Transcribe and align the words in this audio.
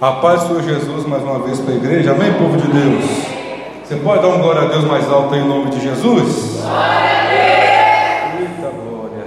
A 0.00 0.12
paz 0.12 0.42
do 0.42 0.46
Senhor 0.46 0.62
Jesus 0.62 1.06
mais 1.08 1.24
uma 1.24 1.40
vez 1.40 1.58
para 1.58 1.74
a 1.74 1.76
igreja, 1.76 2.12
amém, 2.12 2.32
povo 2.34 2.56
de 2.56 2.68
Deus? 2.68 3.04
Você 3.84 3.96
pode 3.96 4.22
dar 4.22 4.28
um 4.28 4.40
glória 4.40 4.62
a 4.62 4.64
Deus 4.66 4.84
mais 4.84 5.10
alto 5.10 5.34
em 5.34 5.44
nome 5.44 5.72
de 5.72 5.80
Jesus? 5.80 6.60
Glória 6.60 6.76
a 6.78 8.36
Deus! 8.36 8.48
Eita 8.48 8.70
glória! 8.70 9.24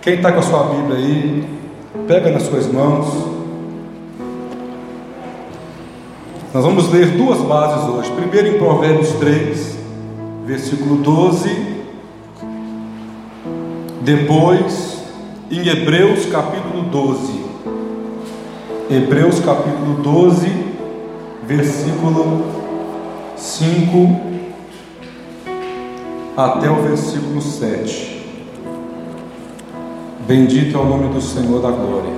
Quem 0.00 0.14
está 0.14 0.30
com 0.30 0.38
a 0.38 0.42
sua 0.42 0.62
Bíblia 0.62 0.96
aí, 0.96 1.44
pega 2.06 2.30
nas 2.30 2.44
suas 2.44 2.68
mãos. 2.68 3.08
Nós 6.54 6.64
vamos 6.64 6.88
ler 6.92 7.06
duas 7.16 7.40
bases 7.40 7.88
hoje. 7.88 8.12
Primeiro 8.12 8.46
em 8.46 8.58
Provérbios 8.58 9.10
3, 9.14 9.76
versículo 10.44 10.98
12. 10.98 11.82
Depois 14.02 15.02
em 15.50 15.66
Hebreus 15.66 16.26
capítulo 16.26 16.82
12. 16.82 17.45
Hebreus 18.88 19.40
capítulo 19.40 19.94
12, 20.00 20.48
versículo 21.44 22.44
5 23.36 24.20
até 26.36 26.70
o 26.70 26.76
versículo 26.76 27.42
7. 27.42 28.24
Bendito 30.28 30.76
é 30.76 30.80
o 30.80 30.84
nome 30.84 31.12
do 31.12 31.20
Senhor 31.20 31.60
da 31.60 31.72
glória. 31.72 32.12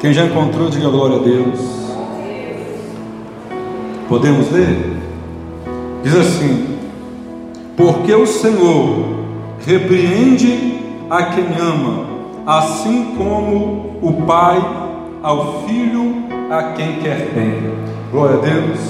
Quem 0.00 0.12
já 0.12 0.24
encontrou, 0.24 0.68
diga 0.68 0.88
glória 0.88 1.18
a 1.18 1.22
Deus. 1.22 1.60
Podemos 4.08 4.50
ler? 4.50 4.96
Diz 6.02 6.16
assim: 6.16 6.78
Porque 7.76 8.12
o 8.12 8.26
Senhor 8.26 9.04
repreende 9.64 10.80
a 11.08 11.26
quem 11.26 11.46
ama 11.56 12.09
assim 12.46 13.14
como 13.16 13.98
o 14.02 14.24
Pai 14.26 14.58
ao 15.22 15.64
Filho 15.66 16.14
a 16.50 16.72
quem 16.72 17.00
quer 17.00 17.30
bem. 17.34 17.74
Glória 18.10 18.36
a 18.36 18.40
Deus, 18.40 18.80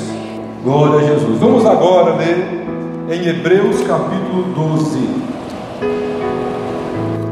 glória 0.65 0.99
a 1.01 1.03
Jesus. 1.03 1.39
Vamos 1.39 1.67
agora 1.67 2.17
ler 2.17 2.67
em 3.11 3.27
Hebreus 3.27 3.83
capítulo 3.83 4.45
12. 4.55 5.21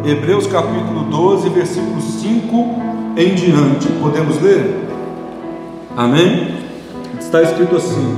Hebreus 0.05 0.47
capítulo 0.47 1.05
12, 1.11 1.49
versículo 1.51 2.01
5 2.01 2.89
em 3.17 3.35
diante. 3.35 3.89
Podemos 4.01 4.41
ler? 4.41 4.89
Amém? 5.97 6.57
Está 7.19 7.43
escrito 7.43 7.77
assim: 7.77 8.17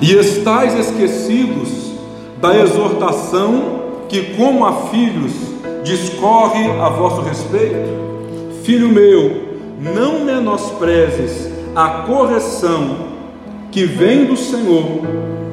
E 0.00 0.12
estáis 0.12 0.74
esquecidos 0.74 1.92
da 2.40 2.56
exortação 2.56 3.80
que, 4.08 4.34
como 4.34 4.64
a 4.64 4.72
filhos, 4.88 5.32
discorre 5.82 6.70
a 6.70 6.88
vosso 6.88 7.22
respeito? 7.22 8.00
Filho 8.62 8.88
meu, 8.88 9.50
não 9.80 10.24
menosprezes 10.24 11.50
a 11.74 12.04
correção 12.06 13.10
que 13.70 13.84
vem 13.84 14.24
do 14.24 14.36
Senhor, 14.36 15.02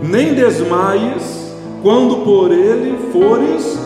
nem 0.02 0.34
desmaies 0.34 1.56
quando 1.82 2.24
por 2.24 2.52
ele 2.52 2.98
fores 3.12 3.80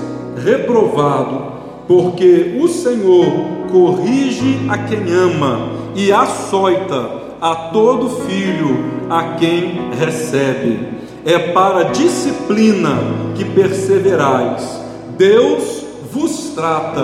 reprovado, 0.44 1.52
porque 1.88 2.58
o 2.62 2.68
Senhor 2.68 3.26
corrige 3.72 4.60
a 4.70 4.78
quem 4.78 5.14
ama 5.14 5.70
e 5.96 6.12
açoita 6.12 7.22
a 7.42 7.56
todo 7.56 8.22
filho 8.22 9.02
a 9.10 9.36
quem 9.36 9.92
recebe. 9.98 10.80
É 11.26 11.38
para 11.38 11.84
disciplina 11.84 12.98
que 13.36 13.44
perseverais. 13.44 14.80
Deus 15.18 15.81
vos 16.12 16.52
trata 16.54 17.02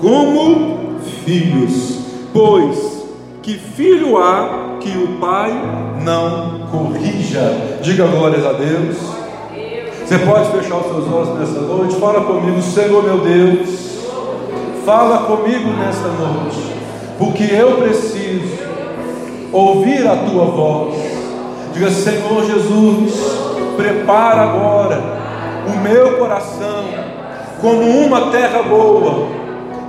como 0.00 0.98
filhos, 1.24 2.00
pois 2.32 3.06
que 3.40 3.54
filho 3.54 4.18
há 4.18 4.76
que 4.80 4.90
o 4.98 5.18
pai 5.20 5.52
não 6.02 6.66
corrija? 6.70 7.78
Diga 7.80 8.06
glórias 8.06 8.44
a 8.44 8.52
Deus. 8.52 8.96
Você 10.04 10.18
pode 10.18 10.50
fechar 10.50 10.76
os 10.78 10.86
seus 10.86 11.12
olhos 11.12 11.38
nessa 11.38 11.60
noite? 11.60 11.96
Fala 11.96 12.22
comigo, 12.22 12.60
Senhor 12.62 13.02
meu 13.02 13.18
Deus. 13.18 13.88
Fala 14.84 15.18
comigo 15.18 15.68
nesta 15.70 16.08
noite, 16.08 16.58
porque 17.18 17.44
eu 17.44 17.76
preciso 17.76 18.58
ouvir 19.52 20.06
a 20.06 20.16
tua 20.16 20.46
voz. 20.46 20.94
Diga, 21.74 21.90
Senhor 21.90 22.44
Jesus, 22.44 23.12
prepara 23.76 24.42
agora 24.42 25.18
o 25.66 25.78
meu 25.80 26.18
coração 26.18 26.77
como 27.60 27.82
uma 27.82 28.30
terra 28.30 28.62
boa, 28.62 29.28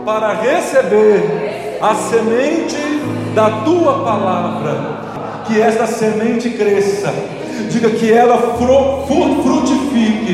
para 0.06 0.34
receber 0.34 1.78
a 1.82 1.96
semente 1.96 2.76
da 3.34 3.50
tua 3.64 4.04
palavra. 4.04 5.00
Que 5.46 5.60
esta 5.60 5.88
semente 5.88 6.52
cresça, 6.52 7.12
diga 7.72 7.90
que 7.90 8.12
ela 8.12 8.38
frutifique 8.38 10.30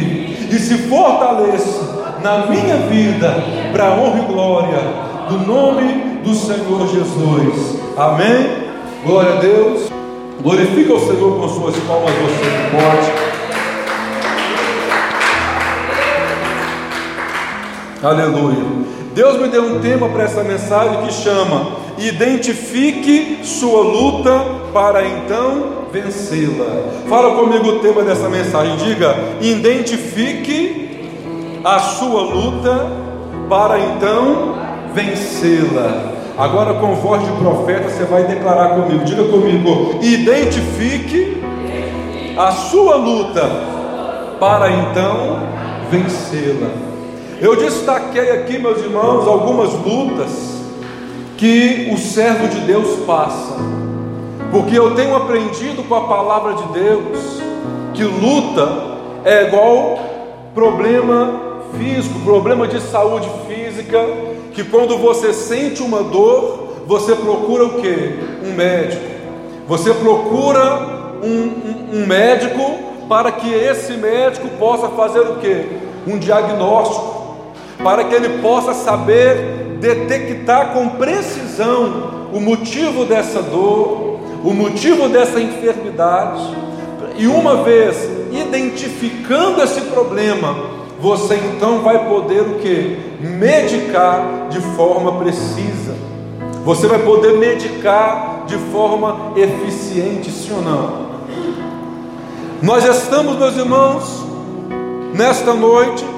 e 0.51 0.59
se 0.59 0.77
fortaleça 0.89 2.17
na 2.21 2.47
minha 2.47 2.75
vida, 2.89 3.41
para 3.71 3.87
a 3.87 3.91
honra 3.91 4.19
e 4.19 4.33
glória 4.33 4.79
do 5.29 5.37
nome 5.45 6.19
do 6.23 6.33
Senhor 6.33 6.87
Jesus. 6.87 7.79
Amém? 7.97 8.65
Glória 9.05 9.33
a 9.33 9.39
Deus. 9.39 9.89
Glorifica 10.41 10.93
o 10.93 10.99
Senhor 10.99 11.39
com 11.39 11.47
suas 11.47 11.75
palmas, 11.87 12.11
você 12.11 12.43
que 12.43 12.71
pode. 12.75 13.24
Aleluia. 18.05 18.63
Deus 19.15 19.41
me 19.41 19.47
deu 19.47 19.63
um 19.63 19.79
tema 19.79 20.07
para 20.09 20.25
essa 20.25 20.43
mensagem 20.43 21.07
que 21.07 21.11
chama 21.11 21.85
Identifique 21.97 23.39
sua 23.43 23.81
luta 23.81 24.45
para 24.71 25.03
então 25.07 25.87
vencê-la. 25.91 26.83
Fala 27.09 27.35
comigo 27.35 27.67
o 27.67 27.79
tema 27.79 28.03
dessa 28.03 28.29
mensagem. 28.29 28.75
Diga: 28.75 29.15
Identifique 29.41 31.09
a 31.63 31.79
sua 31.79 32.21
luta 32.21 32.91
para 33.49 33.79
então 33.79 34.53
vencê-la. 34.93 36.13
Agora, 36.37 36.75
com 36.75 36.93
voz 36.93 37.23
de 37.25 37.31
profeta, 37.31 37.89
você 37.89 38.03
vai 38.03 38.25
declarar 38.25 38.75
comigo. 38.75 39.03
Diga 39.03 39.23
comigo: 39.23 39.97
Identifique 40.03 41.41
a 42.37 42.51
sua 42.51 42.97
luta 42.97 43.41
para 44.39 44.69
então 44.69 45.39
vencê-la. 45.89 46.94
Eu 47.41 47.57
destaquei 47.57 48.31
aqui, 48.31 48.57
meus 48.57 48.79
irmãos, 48.79 49.27
algumas 49.27 49.73
lutas 49.73 50.55
que 51.37 51.89
o 51.93 51.97
servo 51.97 52.47
de 52.47 52.61
Deus 52.61 52.99
passa, 53.05 53.57
porque 54.51 54.77
eu 54.77 54.95
tenho 54.95 55.13
aprendido 55.13 55.83
com 55.83 55.95
a 55.95 56.07
palavra 56.07 56.53
de 56.53 56.63
Deus 56.79 57.41
que 57.93 58.03
luta 58.03 58.69
é 59.25 59.47
igual 59.47 59.99
problema 60.53 61.41
físico, 61.77 62.21
problema 62.21 62.69
de 62.69 62.79
saúde 62.79 63.29
física, 63.47 63.99
que 64.53 64.63
quando 64.63 64.97
você 64.97 65.33
sente 65.33 65.83
uma 65.83 66.03
dor, 66.03 66.83
você 66.87 67.15
procura 67.15 67.65
o 67.65 67.81
que? 67.81 68.17
Um 68.45 68.53
médico. 68.53 69.03
Você 69.67 69.93
procura 69.93 71.19
um, 71.21 71.27
um, 71.27 71.99
um 71.99 72.07
médico 72.07 72.79
para 73.09 73.29
que 73.33 73.53
esse 73.53 73.91
médico 73.93 74.47
possa 74.57 74.87
fazer 74.89 75.19
o 75.19 75.35
que? 75.35 75.67
Um 76.07 76.17
diagnóstico 76.17 77.24
para 77.85 78.05
que 78.05 78.15
ele 78.15 78.39
possa 78.39 78.73
saber 78.73 79.77
detectar 79.79 80.73
com 80.73 80.89
precisão 80.89 82.29
o 82.33 82.39
motivo 82.39 83.05
dessa 83.05 83.43
dor, 83.43 84.19
o 84.43 84.51
motivo 84.55 85.07
dessa 85.07 85.39
enfermidade, 85.39 86.41
e 87.15 87.27
uma 87.27 87.57
vez 87.57 87.95
identificando 88.31 89.61
esse 89.61 89.81
problema, 89.81 90.55
você 90.99 91.35
então 91.35 91.81
vai 91.81 92.09
poder 92.09 92.41
o 92.41 92.55
que? 92.55 92.97
Medicar 93.21 94.47
de 94.49 94.59
forma 94.75 95.19
precisa. 95.19 95.93
Você 96.63 96.87
vai 96.87 96.97
poder 96.97 97.37
medicar 97.37 98.45
de 98.47 98.57
forma 98.71 99.33
eficiente, 99.35 100.31
sim 100.31 100.55
ou 100.55 100.61
não? 100.63 101.05
Nós 102.63 102.83
estamos, 102.83 103.37
meus 103.37 103.55
irmãos, 103.55 104.25
nesta 105.13 105.53
noite, 105.53 106.14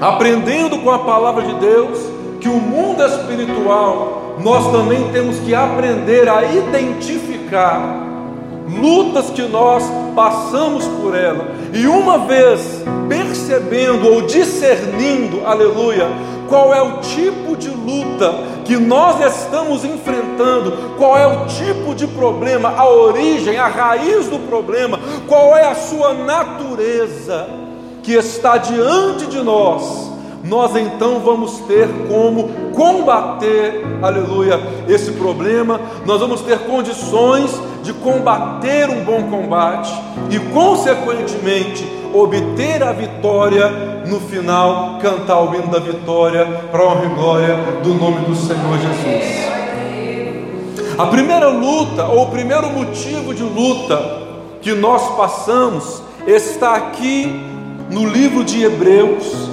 aprendendo 0.00 0.78
com 0.78 0.90
a 0.90 1.00
palavra 1.00 1.42
de 1.42 1.54
Deus 1.54 1.98
que 2.40 2.48
o 2.48 2.54
mundo 2.54 3.02
espiritual 3.04 4.36
nós 4.38 4.70
também 4.70 5.10
temos 5.12 5.38
que 5.40 5.54
aprender 5.54 6.28
a 6.28 6.44
identificar 6.44 8.04
lutas 8.68 9.30
que 9.30 9.42
nós 9.42 9.82
passamos 10.14 10.84
por 10.86 11.14
ela, 11.14 11.48
e 11.72 11.86
uma 11.86 12.18
vez 12.18 12.82
percebendo 13.08 14.12
ou 14.12 14.22
discernindo, 14.22 15.46
aleluia, 15.46 16.08
qual 16.48 16.74
é 16.74 16.82
o 16.82 16.98
tipo 16.98 17.56
de 17.56 17.68
luta 17.68 18.34
que 18.64 18.76
nós 18.76 19.20
estamos 19.20 19.84
enfrentando, 19.84 20.96
qual 20.98 21.16
é 21.16 21.26
o 21.26 21.46
tipo 21.46 21.94
de 21.94 22.06
problema, 22.06 22.74
a 22.76 22.88
origem, 22.88 23.56
a 23.56 23.68
raiz 23.68 24.28
do 24.28 24.38
problema, 24.48 24.98
qual 25.28 25.56
é 25.56 25.68
a 25.68 25.74
sua 25.74 26.12
natureza 26.12 27.65
que 28.06 28.12
está 28.12 28.56
diante 28.56 29.26
de 29.26 29.42
nós, 29.42 30.12
nós 30.44 30.76
então 30.76 31.18
vamos 31.18 31.58
ter 31.66 31.88
como 32.06 32.48
combater, 32.72 33.84
aleluia, 34.00 34.60
esse 34.88 35.10
problema, 35.10 35.80
nós 36.06 36.20
vamos 36.20 36.40
ter 36.42 36.60
condições 36.60 37.50
de 37.82 37.92
combater 37.92 38.88
um 38.88 39.02
bom 39.02 39.24
combate 39.24 39.92
e, 40.30 40.38
consequentemente, 40.38 41.84
obter 42.14 42.80
a 42.80 42.92
vitória 42.92 43.68
no 44.06 44.20
final, 44.20 45.00
cantar 45.00 45.40
o 45.40 45.52
hino 45.52 45.66
da 45.66 45.80
vitória 45.80 46.46
para 46.70 46.84
a 46.84 46.86
honra 46.86 47.06
e 47.06 47.08
glória 47.08 47.56
do 47.82 47.92
nome 47.94 48.24
do 48.24 48.36
Senhor 48.36 48.78
Jesus. 48.78 49.46
A 50.96 51.06
primeira 51.06 51.48
luta, 51.48 52.04
ou 52.04 52.22
o 52.22 52.30
primeiro 52.30 52.68
motivo 52.70 53.34
de 53.34 53.42
luta 53.42 54.00
que 54.62 54.74
nós 54.74 55.16
passamos, 55.16 56.00
está 56.24 56.76
aqui 56.76 57.55
no 57.90 58.06
livro 58.06 58.44
de 58.44 58.62
Hebreus 58.64 59.48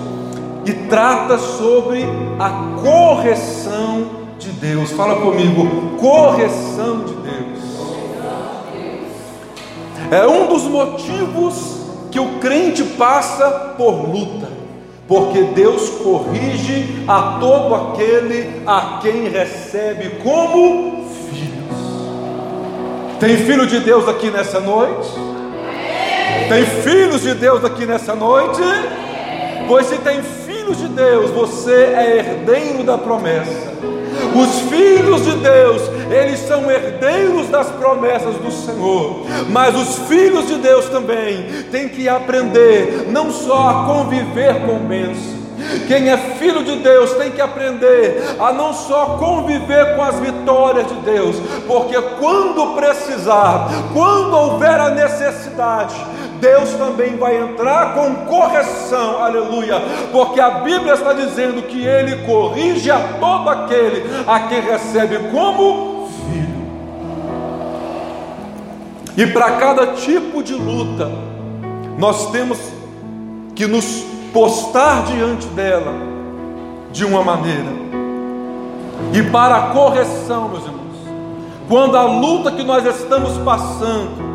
e 0.66 0.74
trata 0.74 1.38
sobre 1.38 2.06
a 2.40 2.82
correção 2.82 4.08
de 4.40 4.50
Deus. 4.50 4.92
Fala 4.92 5.18
comigo, 5.18 5.98
correção 6.00 7.06
de 7.06 7.14
Deus. 7.14 7.34
É 10.12 10.28
um 10.28 10.48
dos 10.48 10.64
motivos 10.64 11.82
que 12.12 12.20
o 12.20 12.40
crente 12.40 12.84
passa 12.84 13.74
por 13.78 14.08
luta, 14.08 14.48
porque 15.08 15.42
Deus 15.42 15.90
corrige 15.90 17.04
a 17.08 17.38
todo 17.40 17.76
aquele 17.76 18.62
a 18.66 19.00
quem 19.02 19.28
recebe 19.30 20.22
como 20.24 21.06
filhos. 21.30 21.54
Tem 23.20 23.38
filho 23.38 23.66
de 23.66 23.80
Deus 23.80 24.08
aqui 24.08 24.30
nessa 24.30 24.60
noite? 24.60 25.33
Tem 26.50 26.66
filhos 26.84 27.22
de 27.22 27.34
Deus 27.34 27.64
aqui 27.64 27.86
nessa 27.86 28.16
noite? 28.16 28.62
Pois 29.68 29.88
se 29.88 29.98
tem 30.00 30.22
filhos 30.22 30.78
de 30.78 30.88
Deus, 30.88 31.32
você 31.32 31.74
é 31.74 32.18
herdeiro 32.18 32.84
da 32.84 32.98
promessa. 32.98 33.74
Os 34.36 34.70
filhos 34.70 35.24
de 35.24 35.32
Deus, 35.38 35.82
eles 36.12 36.40
são 36.40 36.70
herdeiros 36.70 37.48
das 37.50 37.70
promessas 37.72 38.36
do 38.36 38.52
Senhor. 38.52 39.26
Mas 39.50 39.76
os 39.76 40.08
filhos 40.08 40.48
de 40.48 40.56
Deus 40.56 40.86
também 40.90 41.46
têm 41.72 41.90
que 41.90 42.10
aprender 42.10 43.08
não 43.10 43.32
só 43.32 43.70
a 43.70 43.94
conviver 43.94 44.66
com 44.66 44.80
bênção. 44.80 45.44
Quem 45.88 46.10
é 46.10 46.18
filho 46.18 46.64
de 46.64 46.78
Deus 46.78 47.14
tem 47.14 47.32
que 47.32 47.42
aprender 47.42 48.36
a 48.40 48.52
não 48.52 48.74
só 48.74 49.18
conviver 49.18 49.96
com 49.96 50.04
as 50.04 50.20
vitórias 50.20 50.88
de 50.88 50.96
Deus, 50.96 51.38
porque 51.68 52.00
quando 52.20 52.76
precisar, 52.76 53.70
quando 53.94 54.36
houver 54.36 54.80
a 54.80 54.90
necessidade, 54.90 55.96
Deus 56.44 56.74
também 56.74 57.16
vai 57.16 57.42
entrar 57.42 57.94
com 57.94 58.14
correção, 58.26 59.24
aleluia, 59.24 59.82
porque 60.12 60.42
a 60.42 60.50
Bíblia 60.50 60.94
está 60.94 61.14
dizendo 61.14 61.62
que 61.62 61.82
Ele 61.82 62.18
corrige 62.26 62.92
a 62.92 63.00
todo 63.18 63.50
aquele 63.50 64.04
a 64.28 64.42
quem 64.42 64.60
recebe 64.60 65.32
como 65.32 66.10
filho. 66.28 66.64
E 69.16 69.26
para 69.28 69.52
cada 69.52 69.88
tipo 69.94 70.44
de 70.44 70.54
luta, 70.54 71.10
nós 71.98 72.30
temos 72.32 72.60
que 73.56 73.66
nos 73.66 74.04
postar 74.34 75.06
diante 75.06 75.48
dela 75.48 75.94
de 76.92 77.06
uma 77.06 77.24
maneira. 77.24 77.72
E 79.14 79.24
para 79.32 79.56
a 79.56 79.62
correção, 79.70 80.50
meus 80.50 80.66
irmãos, 80.66 80.84
quando 81.70 81.98
a 81.98 82.04
luta 82.04 82.52
que 82.52 82.64
nós 82.64 82.86
estamos 82.86 83.38
passando, 83.38 84.33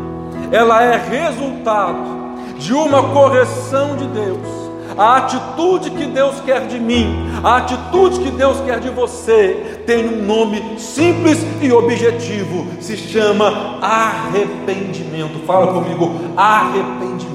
ela 0.51 0.81
é 0.83 0.97
resultado 0.97 2.19
de 2.57 2.73
uma 2.73 3.03
correção 3.03 3.95
de 3.95 4.05
Deus. 4.07 4.59
A 4.97 5.17
atitude 5.17 5.91
que 5.91 6.05
Deus 6.05 6.41
quer 6.41 6.67
de 6.67 6.79
mim, 6.79 7.29
a 7.41 7.57
atitude 7.57 8.19
que 8.19 8.31
Deus 8.31 8.59
quer 8.61 8.79
de 8.79 8.89
você, 8.89 9.81
tem 9.85 10.05
um 10.09 10.25
nome 10.25 10.77
simples 10.77 11.45
e 11.61 11.71
objetivo: 11.71 12.67
se 12.81 12.97
chama 12.97 13.77
arrependimento. 13.81 15.45
Fala 15.45 15.71
comigo, 15.71 16.19
arrependimento. 16.35 17.29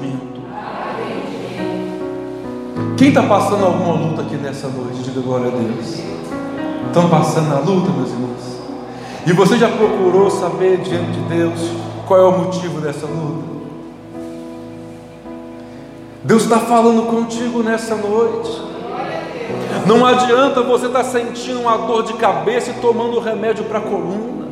Quem 2.97 3.07
está 3.07 3.23
passando 3.23 3.65
alguma 3.65 3.93
luta 3.93 4.21
aqui 4.21 4.35
nessa 4.35 4.67
noite? 4.67 5.01
Diga 5.01 5.21
glória 5.21 5.47
a 5.47 5.51
Deus. 5.51 5.99
Estão 6.87 7.09
passando 7.09 7.51
a 7.51 7.59
luta, 7.59 7.91
meus 7.91 8.09
irmãos? 8.11 8.59
E 9.25 9.33
você 9.33 9.57
já 9.57 9.69
procurou 9.69 10.29
saber 10.29 10.77
diante 10.81 11.13
de 11.13 11.21
Deus 11.21 11.84
qual 12.05 12.19
é 12.19 12.23
o 12.23 12.31
motivo 12.31 12.79
dessa 12.79 13.05
luta? 13.05 13.55
Deus 16.23 16.43
está 16.43 16.59
falando 16.59 17.05
contigo 17.07 17.61
nessa 17.61 17.95
noite. 17.95 18.61
Não 19.85 20.03
adianta 20.05 20.63
você 20.63 20.87
estar 20.87 21.03
tá 21.03 21.09
sentindo 21.09 21.61
uma 21.61 21.77
dor 21.77 22.03
de 22.03 22.13
cabeça 22.13 22.71
e 22.71 22.73
tomando 22.75 23.19
remédio 23.19 23.65
para 23.65 23.77
a 23.79 23.81
coluna. 23.81 24.44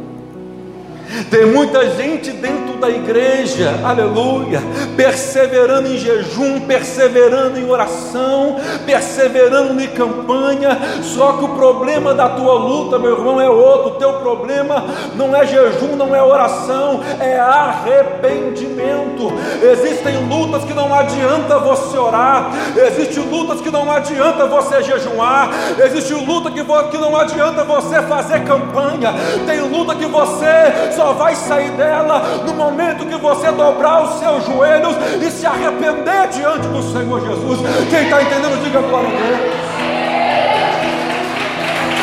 Tem 1.30 1.46
muita 1.46 1.92
gente 1.92 2.32
dentro 2.32 2.78
da 2.78 2.90
igreja, 2.90 3.80
aleluia, 3.84 4.62
perseverando 4.98 5.88
em 5.88 5.98
jejum, 5.98 6.62
perseverando 6.62 7.60
em 7.60 7.70
oração, 7.70 8.58
perseverando 8.86 9.82
em 9.82 9.88
campanha. 9.88 10.78
Só 11.02 11.34
que 11.34 11.46
o 11.46 11.50
problema 11.50 12.14
da 12.14 12.30
tua 12.30 12.54
luta, 12.56 12.98
meu 13.00 13.18
irmão, 13.18 13.40
é 13.40 13.50
outro. 13.50 13.92
O 13.92 13.96
teu 13.96 14.14
problema 14.14 14.86
não 15.16 15.36
é 15.36 15.46
jejum, 15.46 15.96
não 15.96 16.16
é 16.16 16.22
oração, 16.22 17.02
é 17.20 17.40
arrependimento. 17.40 19.32
Existem 19.62 20.18
lutas 20.28 20.64
que 20.64 20.74
não 20.74 20.94
adianta 20.94 21.60
você 21.60 21.98
orar, 21.98 22.52
existem 22.76 23.24
lutas 23.24 23.62
que 23.62 23.70
não 23.70 23.92
adianta 23.92 24.46
você 24.46 24.82
jejuar, 24.84 25.50
existe 25.86 26.14
luta 26.14 26.52
que, 26.52 26.64
não 26.98 27.16
adianta 27.16 27.64
você 27.64 28.02
fazer 28.04 28.44
campanha, 28.44 29.14
tem 29.46 29.62
luta 29.62 29.96
que 29.96 30.06
você 30.06 30.92
só 30.96 31.03
só 31.04 31.12
vai 31.12 31.36
sair 31.36 31.72
dela 31.72 32.22
no 32.46 32.54
momento 32.54 33.06
que 33.06 33.18
você 33.18 33.52
dobrar 33.52 34.04
os 34.04 34.20
seus 34.20 34.46
joelhos 34.46 34.96
e 35.22 35.30
se 35.30 35.46
arrepender 35.46 36.30
diante 36.30 36.66
do 36.70 36.82
Senhor 36.82 37.20
Jesus. 37.20 37.60
Quem 37.90 38.04
está 38.04 38.22
entendendo, 38.22 38.64
diga 38.64 38.80
glória 38.80 39.10
a 39.10 39.12
Deus. 39.12 39.40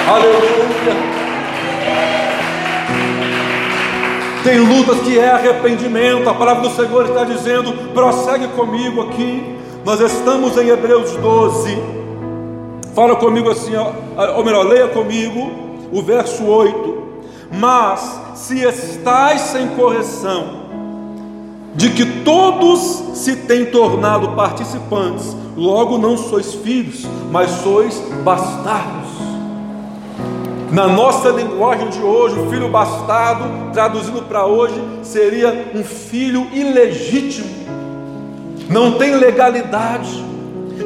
Aleluia. 0.07 1.21
Tem 4.45 4.59
lutas 4.59 5.01
que 5.01 5.19
é 5.19 5.31
arrependimento, 5.31 6.29
a 6.29 6.35
palavra 6.35 6.69
do 6.69 6.75
Senhor 6.75 7.07
está 7.07 7.25
dizendo, 7.25 7.73
prossegue 7.95 8.49
comigo 8.49 9.01
aqui. 9.03 9.59
Nós 9.83 9.99
estamos 10.01 10.59
em 10.59 10.69
Hebreus 10.69 11.17
12. 11.17 11.83
Fala 12.95 13.17
comigo 13.17 13.51
assim, 13.51 13.73
ou 14.37 14.45
melhor, 14.45 14.67
leia 14.67 14.89
comigo 14.89 15.89
o 15.91 16.03
verso 16.03 16.45
8. 16.45 17.01
Mas 17.53 18.30
se 18.41 18.65
estais 18.65 19.43
sem 19.43 19.69
correção, 19.69 20.61
de 21.75 21.91
que 21.91 22.07
todos 22.25 23.19
se 23.19 23.37
têm 23.37 23.67
tornado 23.67 24.31
participantes, 24.31 25.37
logo 25.55 25.99
não 25.99 26.17
sois 26.17 26.55
filhos, 26.55 27.07
mas 27.31 27.51
sois 27.63 28.01
bastardos. 28.25 29.11
Na 30.73 30.89
nossa 30.89 31.29
linguagem 31.29 31.91
de 31.91 32.01
hoje, 32.01 32.41
o 32.41 32.49
filho 32.49 32.71
bastardo, 32.71 33.73
traduzindo 33.75 34.23
para 34.23 34.47
hoje, 34.47 34.81
seria 35.03 35.73
um 35.75 35.85
filho 35.85 36.47
ilegítimo, 36.53 37.51
não 38.71 38.93
tem 38.93 39.17
legalidade, 39.17 40.25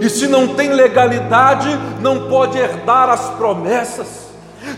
e 0.01 0.09
se 0.11 0.27
não 0.27 0.49
tem 0.49 0.71
legalidade, 0.71 1.69
não 2.01 2.29
pode 2.29 2.59
herdar 2.59 3.09
as 3.09 3.31
promessas 3.31 4.24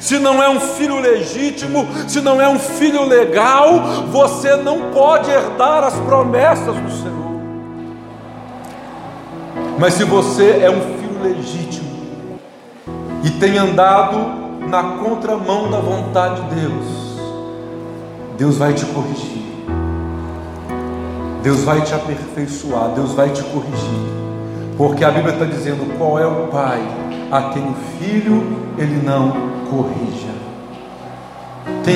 se 0.01 0.19
não 0.19 0.43
é 0.43 0.49
um 0.49 0.61
filho 0.61 1.01
legítimo, 1.01 1.87
se 2.09 2.21
não 2.21 2.41
é 2.41 2.49
um 2.49 2.59
filho 2.59 3.05
legal, 3.05 3.81
você 4.11 4.57
não 4.57 4.91
pode 4.91 5.31
herdar 5.31 5.85
as 5.85 5.95
promessas 5.95 6.75
do 6.75 6.91
Senhor. 6.91 7.27
Mas 9.79 9.95
se 9.95 10.05
você 10.05 10.61
é 10.63 10.71
um 10.71 10.81
filho 10.81 11.23
legítimo 11.23 11.87
e 13.23 13.31
tem 13.31 13.59
andado 13.59 14.17
na 14.69 14.83
contramão 14.83 15.71
da 15.71 15.79
vontade 15.79 16.43
de 16.43 16.61
Deus, 16.61 16.87
Deus 18.37 18.57
vai 18.57 18.73
te 18.75 18.85
corrigir. 18.87 19.47
Deus 21.43 21.63
vai 21.63 21.81
te 21.83 21.95
aperfeiçoar, 21.95 22.89
Deus 22.89 23.13
vai 23.13 23.31
te 23.31 23.43
corrigir. 23.45 24.17
Porque 24.77 25.05
a 25.05 25.11
Bíblia 25.11 25.33
está 25.33 25.45
dizendo 25.45 25.97
qual 25.97 26.19
é 26.19 26.27
o 26.27 26.49
pai 26.49 26.83
a 27.31 27.43
quem 27.51 27.63
o 27.63 27.75
filho 27.99 28.43
ele 28.79 29.03
não 29.05 29.33
corrija. 29.71 30.37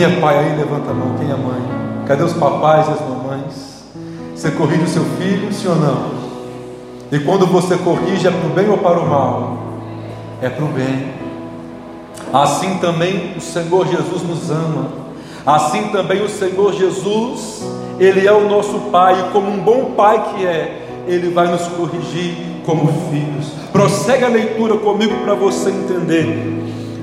É 0.03 0.21
pai 0.21 0.39
aí, 0.39 0.57
levanta 0.57 0.91
a 0.91 0.95
mão. 0.95 1.15
É 1.21 1.37
mãe? 1.37 1.63
Cadê 2.07 2.23
os 2.23 2.33
papais 2.33 2.87
e 2.89 2.91
as 2.93 3.01
mamães? 3.01 3.85
Você 4.35 4.51
corrige 4.53 4.85
o 4.85 4.89
seu 4.89 5.05
filho, 5.05 5.53
sim 5.53 5.69
ou 5.69 5.77
não? 5.77 6.11
E 7.13 7.19
quando 7.19 7.47
você 7.47 7.77
corrige, 7.77 8.27
é 8.27 8.31
para 8.31 8.47
o 8.47 8.51
bem 8.51 8.71
ou 8.71 8.79
para 8.79 8.99
o 8.99 9.07
mal? 9.07 9.59
É 10.41 10.49
para 10.49 10.65
o 10.65 10.69
bem. 10.69 11.13
Assim 12.33 12.79
também 12.79 13.35
o 13.37 13.41
Senhor 13.41 13.87
Jesus 13.87 14.23
nos 14.23 14.51
ama. 14.51 14.89
Assim 15.45 15.89
também 15.89 16.23
o 16.23 16.29
Senhor 16.29 16.73
Jesus, 16.73 17.63
Ele 17.99 18.27
é 18.27 18.33
o 18.33 18.49
nosso 18.49 18.79
Pai, 18.91 19.21
e 19.21 19.33
como 19.33 19.51
um 19.51 19.59
bom 19.59 19.93
Pai 19.97 20.33
que 20.33 20.47
é, 20.47 21.05
Ele 21.07 21.31
vai 21.31 21.49
nos 21.49 21.67
corrigir 21.69 22.37
como 22.65 22.87
filhos. 23.11 23.49
Prossegue 23.73 24.25
a 24.25 24.29
leitura 24.29 24.77
comigo 24.79 25.15
para 25.25 25.35
você 25.35 25.71
entender. 25.71 26.27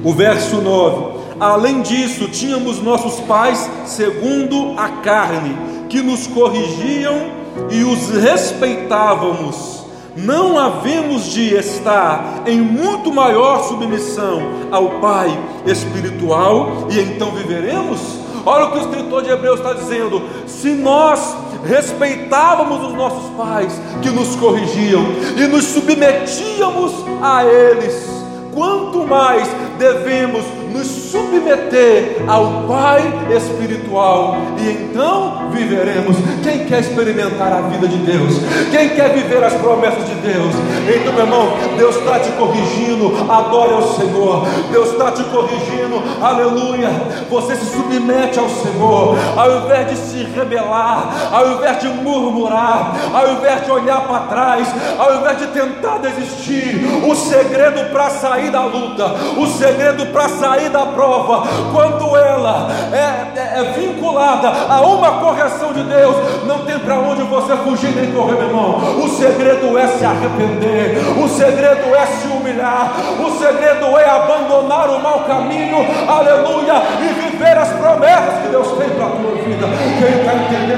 O 0.03 0.13
verso 0.13 0.61
9: 0.61 1.17
Além 1.39 1.81
disso, 1.81 2.27
tínhamos 2.27 2.81
nossos 2.81 3.19
pais 3.21 3.69
segundo 3.85 4.73
a 4.77 4.89
carne, 4.89 5.55
que 5.89 6.01
nos 6.01 6.27
corrigiam 6.27 7.37
e 7.69 7.83
os 7.83 8.09
respeitávamos. 8.09 9.77
Não 10.15 10.57
havemos 10.57 11.25
de 11.25 11.53
estar 11.53 12.43
em 12.47 12.59
muito 12.59 13.13
maior 13.13 13.63
submissão 13.67 14.41
ao 14.71 14.99
Pai 14.99 15.29
espiritual 15.65 16.87
e 16.89 16.99
então 16.99 17.31
viveremos? 17.31 17.99
Olha 18.47 18.67
o 18.67 18.71
que 18.71 18.77
o 18.77 18.81
escritor 18.81 19.23
de 19.23 19.29
Hebreus 19.29 19.59
está 19.59 19.73
dizendo: 19.73 20.21
se 20.47 20.69
nós 20.69 21.35
respeitávamos 21.65 22.81
os 22.87 22.93
nossos 22.93 23.29
pais 23.35 23.73
que 24.01 24.09
nos 24.09 24.37
corrigiam 24.37 25.03
e 25.35 25.47
nos 25.47 25.65
submetíamos 25.65 26.93
a 27.21 27.43
eles, 27.43 28.07
quanto 28.53 29.05
mais 29.05 29.49
devemos 29.77 30.45
nos 30.77 30.87
submeter 30.87 32.23
ao 32.27 32.67
Pai 32.67 33.01
espiritual 33.35 34.37
e 34.59 34.69
então 34.69 35.49
viveremos. 35.51 36.15
Quem 36.43 36.65
quer 36.65 36.81
experimentar 36.81 37.51
a 37.51 37.61
vida 37.61 37.87
de 37.87 37.97
Deus? 37.97 38.35
Quem 38.71 38.89
quer 38.89 39.13
viver 39.13 39.43
as 39.43 39.53
promessas 39.53 40.05
de 40.07 40.15
Deus? 40.15 40.53
Então, 40.95 41.13
meu 41.13 41.23
irmão, 41.25 41.53
Deus 41.77 41.95
está 41.95 42.19
te 42.19 42.31
corrigindo, 42.33 43.11
adore 43.31 43.73
ao 43.73 43.95
Senhor. 43.95 44.45
Deus 44.71 44.91
está 44.91 45.11
te 45.11 45.23
corrigindo, 45.25 46.01
aleluia. 46.21 46.89
Você 47.29 47.55
se 47.55 47.65
submete 47.65 48.39
ao 48.39 48.49
Senhor, 48.49 49.17
ao 49.35 49.63
invés 49.63 49.89
de 49.89 49.95
se 49.95 50.23
rebelar, 50.23 51.29
ao 51.31 51.53
invés 51.53 51.79
de 51.79 51.87
murmurar, 51.87 52.93
ao 53.13 53.33
invés 53.33 53.65
de 53.65 53.71
olhar 53.71 54.01
para 54.07 54.19
trás, 54.27 54.67
ao 54.97 55.15
invés 55.15 55.37
de 55.39 55.47
tentar 55.47 55.97
desistir. 55.99 56.85
O 57.07 57.15
segredo 57.15 57.91
para 57.91 58.09
sair 58.09 58.51
da 58.51 58.65
luta, 58.65 59.05
o 59.37 59.47
segredo 59.47 60.05
para 60.07 60.29
sair 60.29 60.66
da 60.69 60.85
prova, 60.85 61.47
quando 61.71 62.15
ela 62.15 62.67
é, 62.91 63.39
é, 63.39 63.59
é 63.59 63.63
vinculada 63.73 64.49
a 64.69 64.81
uma 64.81 65.19
correção 65.19 65.73
de 65.73 65.83
Deus, 65.83 66.15
não 66.45 66.59
tem 66.65 66.79
para 66.79 66.99
onde 66.99 67.23
você 67.23 67.55
fugir 67.57 67.95
nem 67.95 68.11
correr, 68.11 68.35
meu 68.35 68.47
irmão. 68.47 68.77
O 69.03 69.09
segredo 69.09 69.77
é 69.77 69.87
se 69.87 70.05
arrepender, 70.05 70.97
o 71.17 71.27
segredo 71.27 71.95
é 71.95 72.05
se 72.05 72.27
humilhar, 72.27 72.93
o 73.19 73.31
segredo 73.37 73.97
é 73.97 74.09
abandonar 74.09 74.89
o 74.89 74.99
mau 75.01 75.21
caminho, 75.21 75.77
aleluia, 76.07 76.81
e 77.01 77.31
viver 77.31 77.57
as 77.57 77.69
promessas 77.69 78.41
que 78.41 78.49
Deus 78.49 78.67
tem 78.77 78.89
para 78.89 79.05
a 79.05 79.09
tua 79.09 79.31
vida. 79.43 79.67
Quem 79.99 80.19
está 80.19 80.33
entendendo, 80.33 80.76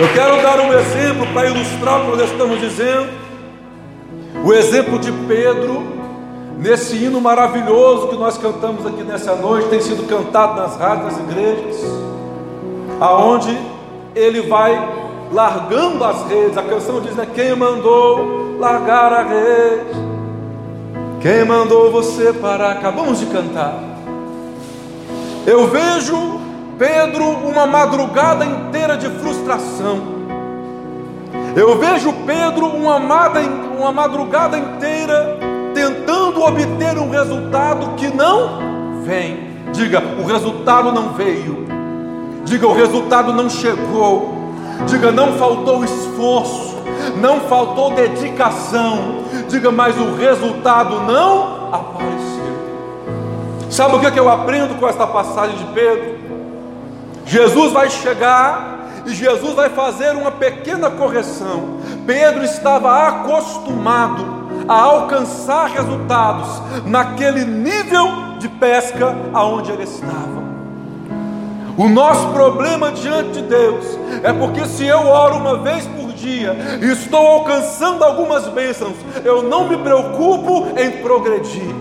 Eu 0.00 0.08
quero 0.14 0.40
dar 0.40 0.60
um 0.60 0.72
exemplo 0.72 1.26
para 1.34 1.48
ilustrar 1.48 2.00
o 2.00 2.12
que 2.12 2.18
nós 2.18 2.30
estamos 2.30 2.60
dizendo. 2.60 3.08
O 4.44 4.52
exemplo 4.52 4.96
de 4.96 5.10
Pedro, 5.10 5.82
nesse 6.56 6.94
hino 6.94 7.20
maravilhoso 7.20 8.06
que 8.06 8.14
nós 8.14 8.38
cantamos 8.38 8.86
aqui 8.86 9.02
nessa 9.02 9.34
noite, 9.34 9.68
tem 9.68 9.80
sido 9.80 10.06
cantado 10.06 10.60
nas 10.60 10.76
rádios 10.76 11.16
das 11.16 11.18
igrejas, 11.28 11.84
aonde 13.00 13.58
ele 14.14 14.42
vai 14.42 14.80
largando 15.32 16.04
as 16.04 16.28
redes. 16.28 16.56
A 16.56 16.62
canção 16.62 17.00
diz: 17.00 17.16
né, 17.16 17.26
Quem 17.34 17.56
mandou 17.56 18.56
largar 18.56 19.12
a 19.12 19.22
rede? 19.24 19.98
Quem 21.20 21.44
mandou 21.44 21.90
você 21.90 22.32
parar? 22.32 22.70
Acabamos 22.70 23.18
de 23.18 23.26
cantar. 23.26 23.82
Eu 25.44 25.66
vejo 25.66 26.37
Pedro, 26.78 27.24
uma 27.24 27.66
madrugada 27.66 28.44
inteira 28.44 28.96
de 28.96 29.10
frustração. 29.18 30.16
Eu 31.56 31.76
vejo 31.76 32.12
Pedro, 32.24 32.66
uma, 32.66 32.96
amada, 32.96 33.40
uma 33.40 33.90
madrugada 33.90 34.56
inteira, 34.56 35.38
tentando 35.74 36.40
obter 36.40 36.96
um 36.96 37.10
resultado 37.10 37.96
que 37.96 38.06
não 38.06 39.02
vem. 39.02 39.48
Diga, 39.72 40.00
o 40.00 40.24
resultado 40.24 40.92
não 40.92 41.14
veio. 41.14 41.66
Diga, 42.44 42.68
o 42.68 42.74
resultado 42.74 43.32
não 43.32 43.50
chegou. 43.50 44.38
Diga, 44.86 45.10
não 45.10 45.32
faltou 45.32 45.84
esforço, 45.84 46.76
não 47.20 47.40
faltou 47.40 47.92
dedicação. 47.92 49.24
Diga, 49.48 49.72
mas 49.72 49.98
o 49.98 50.14
resultado 50.14 51.00
não 51.00 51.70
apareceu. 51.72 52.38
Sabe 53.68 53.96
o 53.96 54.00
que, 54.00 54.06
é 54.06 54.10
que 54.12 54.20
eu 54.20 54.28
aprendo 54.28 54.78
com 54.78 54.86
esta 54.86 55.08
passagem 55.08 55.56
de 55.56 55.64
Pedro? 55.74 56.17
Jesus 57.28 57.72
vai 57.72 57.90
chegar 57.90 58.78
e 59.04 59.14
Jesus 59.14 59.54
vai 59.54 59.68
fazer 59.68 60.16
uma 60.16 60.30
pequena 60.30 60.90
correção. 60.90 61.78
Pedro 62.06 62.42
estava 62.42 63.06
acostumado 63.06 64.24
a 64.66 64.74
alcançar 64.74 65.66
resultados 65.68 66.48
naquele 66.86 67.44
nível 67.44 68.38
de 68.38 68.48
pesca 68.48 69.14
aonde 69.34 69.70
ele 69.70 69.82
estava. 69.82 70.38
O 71.76 71.86
nosso 71.88 72.28
problema 72.28 72.92
diante 72.92 73.32
de 73.32 73.42
Deus 73.42 73.84
é 74.22 74.32
porque 74.32 74.66
se 74.66 74.86
eu 74.86 75.06
oro 75.06 75.36
uma 75.36 75.58
vez 75.58 75.86
por 75.86 76.12
dia 76.14 76.56
e 76.80 76.90
estou 76.90 77.24
alcançando 77.24 78.02
algumas 78.02 78.48
bênçãos, 78.48 78.96
eu 79.22 79.42
não 79.42 79.68
me 79.68 79.76
preocupo 79.76 80.68
em 80.78 81.02
progredir. 81.02 81.74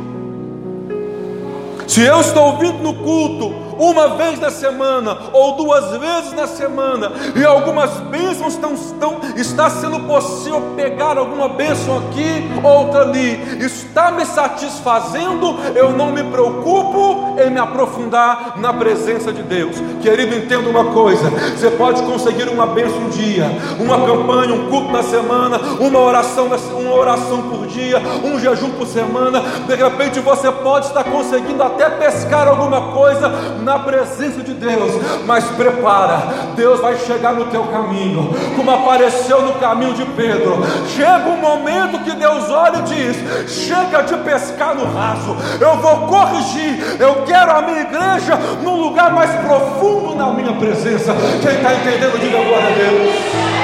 Se 1.87 2.03
eu 2.03 2.19
estou 2.19 2.57
vindo 2.57 2.79
no 2.79 2.93
culto 2.95 3.66
uma 3.79 4.09
vez 4.09 4.39
na 4.39 4.49
semana 4.49 5.17
ou 5.33 5.55
duas 5.55 5.97
vezes 5.97 6.33
na 6.33 6.47
semana, 6.47 7.11
e 7.35 7.43
algumas 7.45 7.91
bênçãos 7.99 8.53
estão, 8.53 8.73
estão 8.73 9.17
está 9.35 9.69
sendo 9.69 9.99
possível 10.01 10.61
pegar 10.75 11.17
alguma 11.17 11.49
bênção 11.49 11.97
aqui, 11.97 12.49
outra 12.63 13.01
ali, 13.01 13.63
está 13.63 14.11
me 14.11 14.25
satisfazendo, 14.25 15.57
eu 15.75 15.91
não 15.91 16.11
me 16.11 16.23
preocupo 16.23 17.39
em 17.39 17.49
me 17.49 17.59
aprofundar 17.59 18.53
na 18.57 18.73
presença 18.73 19.31
de 19.31 19.43
Deus. 19.43 19.75
Querido, 20.01 20.35
entenda 20.35 20.69
uma 20.69 20.85
coisa: 20.85 21.29
você 21.29 21.69
pode 21.71 22.01
conseguir 22.03 22.49
uma 22.49 22.67
bênção 22.67 22.97
um 22.97 23.09
dia, 23.09 23.45
uma 23.79 24.05
campanha, 24.05 24.53
um 24.53 24.69
culto 24.69 24.91
na 24.91 25.03
semana, 25.03 25.57
uma 25.79 25.99
oração, 25.99 26.49
uma 26.79 26.93
oração 26.93 27.43
por 27.43 27.67
dia, 27.67 27.99
um 28.23 28.39
jejum 28.39 28.71
por 28.71 28.87
semana, 28.87 29.41
de 29.67 29.75
repente 29.75 30.19
você 30.19 30.51
pode 30.51 30.87
estar 30.87 31.03
conseguindo 31.03 31.61
até 31.61 31.89
pescar 31.89 32.47
alguma 32.47 32.93
coisa 32.93 33.29
na 33.67 33.79
presença 33.79 34.41
de 34.41 34.53
Deus, 34.53 34.93
mas 35.25 35.43
prepara, 35.51 36.23
Deus 36.55 36.79
vai 36.79 36.97
chegar 36.99 37.33
no 37.33 37.45
teu 37.47 37.65
caminho, 37.65 38.33
como 38.55 38.71
apareceu 38.71 39.41
no 39.41 39.55
caminho 39.55 39.93
de 39.93 40.05
Pedro. 40.05 40.63
Chega 40.95 41.29
um 41.29 41.35
momento 41.35 41.99
que 41.99 42.15
Deus 42.15 42.49
olha 42.49 42.77
e 42.77 42.81
diz: 42.83 43.17
chega 43.51 44.03
de 44.03 44.15
pescar 44.19 44.73
no 44.73 44.85
raso, 44.85 45.35
eu 45.59 45.75
vou 45.77 46.07
corrigir, 46.07 46.97
eu 46.97 47.23
quero 47.25 47.51
a 47.51 47.61
minha 47.61 47.81
igreja 47.81 48.37
num 48.63 48.77
lugar 48.77 49.11
mais 49.11 49.31
profundo 49.41 50.15
na 50.15 50.27
minha 50.31 50.53
presença. 50.53 51.13
Quem 51.41 51.57
está 51.57 51.73
entendendo, 51.73 52.17
diga 52.19 52.37
glória 52.37 52.67
a 52.67 52.71
Deus. 52.71 53.56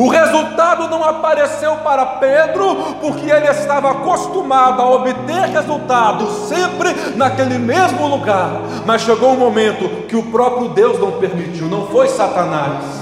O 0.00 0.08
resultado 0.08 0.88
não 0.88 1.04
apareceu 1.04 1.76
para 1.76 2.06
Pedro, 2.06 2.74
porque 3.02 3.30
ele 3.30 3.48
estava 3.48 3.90
acostumado 3.90 4.80
a 4.80 4.88
obter 4.88 5.42
resultados 5.50 6.48
sempre 6.48 6.94
naquele 7.16 7.58
mesmo 7.58 8.06
lugar. 8.06 8.62
Mas 8.86 9.02
chegou 9.02 9.32
um 9.32 9.36
momento 9.36 10.06
que 10.06 10.16
o 10.16 10.22
próprio 10.22 10.70
Deus 10.70 10.98
não 10.98 11.12
permitiu, 11.12 11.66
não 11.66 11.86
foi 11.88 12.08
Satanás 12.08 12.99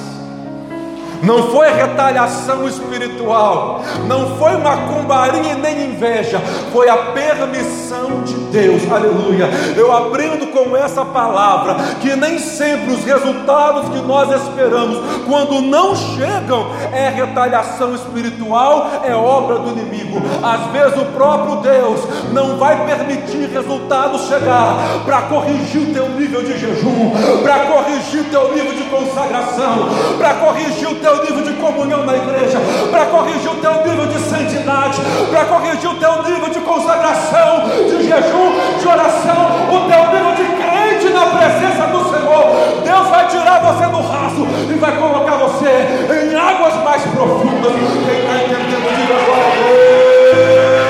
não 1.22 1.50
foi 1.50 1.70
retaliação 1.70 2.66
espiritual, 2.66 3.82
não 4.06 4.36
foi 4.38 4.56
macumbaria 4.56 5.54
nem 5.54 5.86
inveja, 5.86 6.40
foi 6.72 6.88
a 6.88 6.96
permissão 6.96 8.22
de 8.22 8.34
Deus, 8.50 8.90
aleluia. 8.90 9.48
Eu 9.76 9.94
aprendo 9.94 10.46
com 10.48 10.76
essa 10.76 11.04
palavra 11.04 11.76
que 12.00 12.14
nem 12.16 12.38
sempre 12.38 12.92
os 12.92 13.04
resultados 13.04 13.88
que 13.90 14.00
nós 14.06 14.30
esperamos, 14.42 14.98
quando 15.26 15.60
não 15.60 15.94
chegam, 15.94 16.66
é 16.92 17.08
retaliação 17.08 17.94
espiritual, 17.94 19.02
é 19.04 19.14
obra 19.14 19.58
do 19.58 19.70
inimigo. 19.70 20.20
Às 20.42 20.70
vezes 20.72 21.00
o 21.00 21.06
próprio 21.06 21.56
Deus 21.56 22.00
não 22.32 22.56
vai 22.56 22.86
permitir 22.86 23.48
resultados 23.50 24.28
chegar 24.28 24.76
para 25.04 25.22
corrigir 25.22 25.82
o 25.82 25.92
teu 25.92 26.08
nível 26.10 26.42
de 26.42 26.58
jejum, 26.58 27.12
para 27.42 27.66
corrigir 27.66 28.20
o 28.20 28.24
teu 28.24 28.54
nível 28.54 28.74
de 28.74 28.84
consagração, 28.84 29.88
para 30.18 30.34
corrigir 30.34 30.88
o 30.88 30.94
teu 30.96 31.07
teu 31.08 31.24
nível 31.24 31.42
de 31.42 31.52
comunhão 31.54 32.04
na 32.04 32.14
igreja, 32.14 32.58
para 32.90 33.06
corrigir 33.06 33.50
o 33.50 33.54
teu 33.56 33.72
nível 33.86 34.06
de 34.06 34.18
santidade, 34.18 35.00
para 35.30 35.46
corrigir 35.46 35.88
o 35.88 35.94
teu 35.94 36.22
nível 36.22 36.50
de 36.50 36.60
consagração, 36.60 37.68
de 37.88 38.06
jejum, 38.06 38.78
de 38.78 38.86
oração, 38.86 39.48
o 39.72 39.88
teu 39.88 40.06
nível 40.12 40.34
de 40.36 40.44
crente 40.60 41.08
na 41.14 41.26
presença 41.26 41.86
do 41.86 42.04
Senhor. 42.10 42.82
Deus 42.84 43.08
vai 43.08 43.26
tirar 43.28 43.60
você 43.60 43.86
do 43.86 44.02
raso 44.02 44.46
e 44.68 44.74
vai 44.74 44.96
colocar 44.98 45.36
você 45.36 45.86
em 46.12 46.34
águas 46.34 46.74
mais 46.84 47.02
profundas. 47.02 47.72
Quem 47.72 48.18
está 48.18 48.34
entendendo, 48.44 48.88
diga 48.96 49.14
agora 49.14 49.44
a 49.44 49.52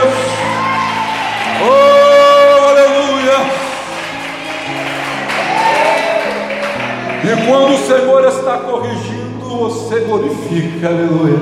Deus. 0.02 0.14
Oh, 1.62 2.68
aleluia. 2.70 3.18
Senhor 7.88 8.22
está 8.28 8.58
corrigindo, 8.58 9.07
você 9.58 10.00
glorifica, 10.00 10.88
aleluia. 10.88 11.38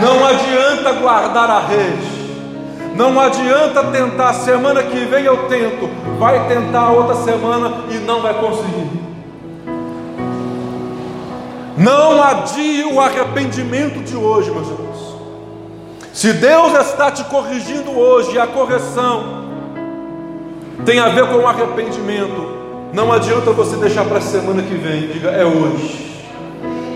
Não 0.00 0.26
adianta 0.26 0.92
guardar 0.92 1.50
a 1.50 1.60
rede. 1.60 2.16
Não 2.96 3.20
adianta 3.20 3.84
tentar, 3.84 4.32
semana 4.32 4.82
que 4.82 5.04
vem 5.04 5.24
eu 5.24 5.48
tento, 5.48 5.88
vai 6.18 6.48
tentar 6.48 6.90
outra 6.90 7.14
semana 7.16 7.84
e 7.90 7.94
não 7.98 8.22
vai 8.22 8.32
conseguir. 8.34 9.06
Não 11.76 12.22
adie 12.22 12.84
o 12.84 12.98
arrependimento 12.98 14.02
de 14.02 14.16
hoje, 14.16 14.50
meus 14.50 14.66
irmãos. 14.66 15.16
Se 16.14 16.32
Deus 16.32 16.72
está 16.72 17.10
te 17.10 17.22
corrigindo 17.24 17.90
hoje, 17.90 18.38
a 18.38 18.46
correção 18.46 19.44
tem 20.86 20.98
a 20.98 21.10
ver 21.10 21.26
com 21.26 21.36
o 21.36 21.46
arrependimento, 21.46 22.56
não 22.94 23.12
adianta 23.12 23.50
você 23.50 23.76
deixar 23.76 24.06
para 24.06 24.18
a 24.18 24.22
semana 24.22 24.62
que 24.62 24.74
vem, 24.74 25.08
diga 25.08 25.28
é 25.30 25.44
hoje. 25.44 26.05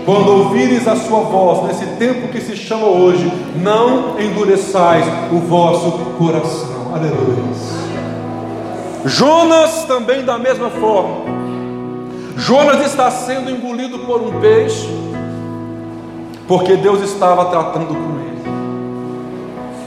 Quando 0.05 0.29
ouvires 0.29 0.87
a 0.87 0.95
sua 0.95 1.19
voz, 1.19 1.67
nesse 1.67 1.85
tempo 1.97 2.29
que 2.29 2.41
se 2.41 2.55
chama 2.55 2.87
hoje, 2.87 3.31
não 3.55 4.19
endureçais 4.19 5.05
o 5.31 5.37
vosso 5.37 5.91
coração. 6.17 6.93
Aleluia. 6.93 7.51
Jonas 9.05 9.85
também 9.85 10.23
da 10.23 10.37
mesma 10.37 10.69
forma. 10.69 11.41
Jonas 12.35 12.85
está 12.85 13.11
sendo 13.11 13.51
engolido 13.51 13.99
por 13.99 14.21
um 14.21 14.39
peixe, 14.39 14.89
porque 16.47 16.75
Deus 16.75 17.01
estava 17.01 17.45
tratando 17.45 17.87
com 17.87 18.19
ele. 18.19 18.41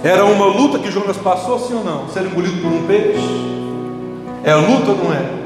Era 0.05 0.25
uma 0.25 0.47
luta 0.47 0.79
que 0.79 0.91
Jonas 0.91 1.17
passou, 1.17 1.59
sim 1.59 1.75
ou 1.75 1.83
não? 1.83 2.09
Ser 2.09 2.23
engolido 2.23 2.63
por 2.63 2.71
um 2.71 2.87
peixe? 2.87 3.55
É 4.45 4.55
luta 4.55 4.91
ou 4.91 4.97
não 4.97 5.13
é? 5.13 5.45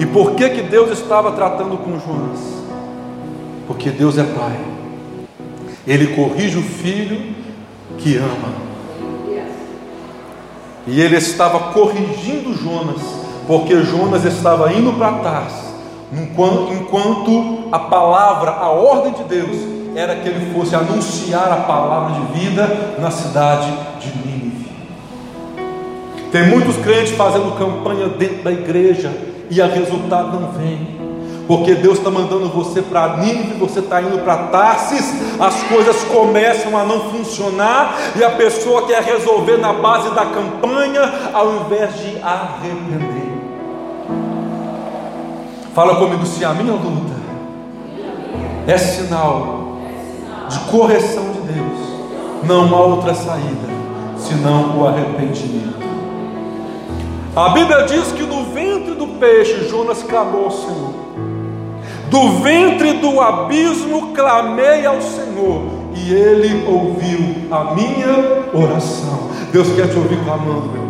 E 0.00 0.06
por 0.06 0.32
que 0.32 0.48
que 0.48 0.62
Deus 0.62 0.90
estava 0.90 1.32
tratando 1.32 1.76
com 1.76 1.92
Jonas? 2.00 2.61
Porque 3.72 3.88
Deus 3.88 4.18
é 4.18 4.22
Pai. 4.22 4.54
Ele 5.86 6.14
corrige 6.14 6.58
o 6.58 6.62
filho 6.62 7.34
que 7.96 8.18
ama. 8.18 8.52
E 10.86 11.00
ele 11.00 11.16
estava 11.16 11.72
corrigindo 11.72 12.52
Jonas, 12.54 13.00
porque 13.46 13.82
Jonas 13.82 14.26
estava 14.26 14.70
indo 14.74 14.92
para 14.92 15.46
enquanto, 16.12 16.74
enquanto 16.74 17.68
a 17.72 17.78
palavra, 17.78 18.50
a 18.50 18.68
ordem 18.68 19.14
de 19.14 19.24
Deus, 19.24 19.56
era 19.96 20.16
que 20.16 20.28
ele 20.28 20.52
fosse 20.52 20.76
anunciar 20.76 21.50
a 21.50 21.62
palavra 21.62 22.20
de 22.20 22.40
vida 22.40 22.96
na 22.98 23.10
cidade 23.10 23.72
de 24.00 24.18
Nínive. 24.18 24.68
Tem 26.30 26.46
muitos 26.46 26.76
crentes 26.76 27.12
fazendo 27.12 27.56
campanha 27.56 28.08
dentro 28.08 28.42
da 28.42 28.52
igreja 28.52 29.10
e 29.50 29.62
o 29.62 29.66
resultado 29.66 30.38
não 30.38 30.50
vem 30.52 31.01
porque 31.46 31.74
Deus 31.74 31.98
está 31.98 32.10
mandando 32.10 32.48
você 32.48 32.80
para 32.82 33.16
Nínive, 33.18 33.54
você 33.54 33.80
está 33.80 34.00
indo 34.00 34.18
para 34.22 34.48
Tarsis, 34.48 35.12
as 35.40 35.62
coisas 35.64 36.02
começam 36.04 36.76
a 36.76 36.84
não 36.84 37.10
funcionar 37.10 37.96
e 38.16 38.22
a 38.22 38.30
pessoa 38.30 38.86
quer 38.86 39.02
resolver 39.02 39.56
na 39.56 39.72
base 39.72 40.10
da 40.14 40.26
campanha, 40.26 41.02
ao 41.32 41.56
invés 41.56 41.94
de 41.98 42.18
arrepender. 42.22 43.32
Fala 45.74 45.96
comigo 45.96 46.24
se 46.26 46.44
a 46.44 46.50
minha 46.50 46.74
luta 46.74 47.14
é 48.66 48.76
sinal 48.76 49.78
de 50.48 50.58
correção 50.70 51.24
de 51.32 51.52
Deus, 51.52 51.78
não 52.44 52.74
há 52.74 52.80
outra 52.82 53.14
saída 53.14 53.72
senão 54.22 54.78
o 54.78 54.86
arrependimento. 54.86 55.82
A 57.34 57.48
Bíblia 57.50 57.82
diz 57.84 58.12
que 58.12 58.22
no 58.22 58.44
ventre 58.52 58.94
do 58.94 59.18
peixe 59.18 59.68
Jonas 59.68 60.02
clamou 60.02 60.44
ao 60.44 60.50
Senhor. 60.50 61.01
Do 62.12 62.28
ventre 62.42 62.92
do 62.98 63.18
abismo 63.22 64.12
clamei 64.12 64.84
ao 64.84 65.00
Senhor, 65.00 65.62
e 65.96 66.12
Ele 66.12 66.62
ouviu 66.66 67.48
a 67.50 67.74
minha 67.74 68.50
oração. 68.52 69.30
Deus 69.50 69.68
quer 69.74 69.88
te 69.88 69.96
ouvir 69.96 70.22
clamando, 70.22 70.68
meu. 70.70 70.82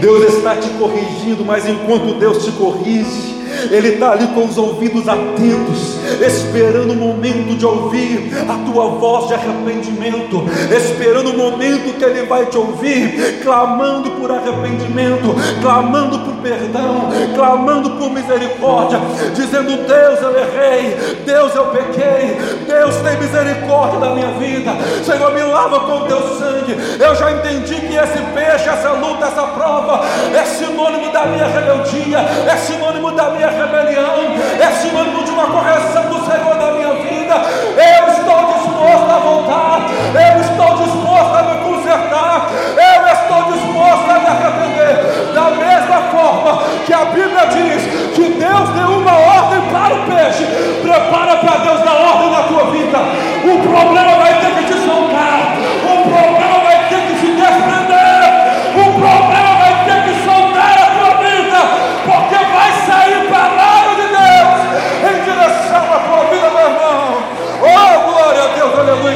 Deus 0.00 0.32
está 0.32 0.54
te 0.54 0.68
corrigindo, 0.78 1.44
mas 1.44 1.68
enquanto 1.68 2.14
Deus 2.20 2.44
te 2.44 2.52
corrige, 2.52 3.31
ele 3.70 3.88
está 3.88 4.12
ali 4.12 4.26
com 4.28 4.44
os 4.44 4.58
ouvidos 4.58 5.08
atentos, 5.08 5.98
esperando 6.20 6.92
o 6.92 6.96
momento 6.96 7.56
de 7.56 7.64
ouvir 7.64 8.32
a 8.48 8.70
tua 8.70 8.88
voz 8.90 9.28
de 9.28 9.34
arrependimento, 9.34 10.44
esperando 10.74 11.30
o 11.30 11.36
momento 11.36 11.96
que 11.96 12.04
Ele 12.04 12.26
vai 12.26 12.46
te 12.46 12.58
ouvir, 12.58 13.40
clamando 13.42 14.10
por 14.12 14.30
arrependimento, 14.30 15.34
clamando 15.60 16.18
por 16.20 16.34
perdão, 16.42 17.10
clamando 17.34 17.90
por 17.92 18.10
misericórdia, 18.10 19.00
dizendo: 19.34 19.86
Deus, 19.86 20.20
eu 20.20 20.38
errei, 20.38 21.16
Deus, 21.24 21.54
eu 21.54 21.66
pequei, 21.66 22.36
Deus, 22.66 22.96
tem 22.96 23.18
misericórdia 23.18 24.00
da 24.00 24.10
minha 24.10 24.32
vida, 24.32 24.72
Senhor, 25.04 25.32
me 25.32 25.42
lava 25.42 25.80
com 25.80 26.06
teu 26.06 26.20
sangue. 26.38 26.76
Eu 26.98 27.14
já 27.14 27.32
entendi 27.32 27.74
que 27.74 27.94
esse 27.94 28.18
peixe, 28.34 28.68
essa 28.68 28.90
luta, 28.92 29.26
essa 29.26 29.42
prova 29.42 30.04
é 30.34 30.44
sinônimo 30.44 31.12
da 31.12 31.26
minha 31.26 31.46
rebeldia, 31.46 32.18
é 32.18 32.56
sinônimo 32.56 33.12
da 33.12 33.30
minha 33.30 33.51
rebelião, 33.52 34.34
é 34.60 34.70
sinônimo 34.80 35.24
de 35.24 35.30
uma 35.30 35.46
correção 35.46 36.04
do 36.04 36.24
Senhor 36.24 36.54
na 36.56 36.72
minha 36.72 36.94
vida. 36.94 37.34
Eu 37.76 38.12
estou 38.12 38.52
disposto 38.52 39.10
a 39.10 39.18
voltar, 39.18 39.80
eu 40.14 40.40
estou 40.40 40.76
disposto 40.84 41.34
a 41.36 41.42
me 41.42 41.56
consertar, 41.64 42.48
eu 42.76 43.06
estou 43.06 43.52
disposto 43.52 44.10
a 44.10 44.18
me 44.18 44.26
arrepender. 44.26 45.32
Da 45.34 45.50
mesma 45.50 46.02
forma 46.10 46.62
que 46.84 46.92
a 46.92 47.04
Bíblia 47.06 47.46
diz 47.46 47.82
que 48.14 48.28
Deus 48.30 48.68
deu 48.70 48.98
uma 48.98 49.12
ordem 49.12 49.60
para 49.70 49.94
o 49.94 50.06
peixe, 50.06 50.44
prepara 50.82 51.36
para 51.36 51.58
Deus 51.58 51.80
dar 51.80 51.94
ordem 51.94 52.30
na 52.30 52.42
tua 52.44 52.70
vida. 52.70 52.98
O 53.44 53.58
problema 53.68 54.16
vai 54.18 54.34
ter 54.40 54.51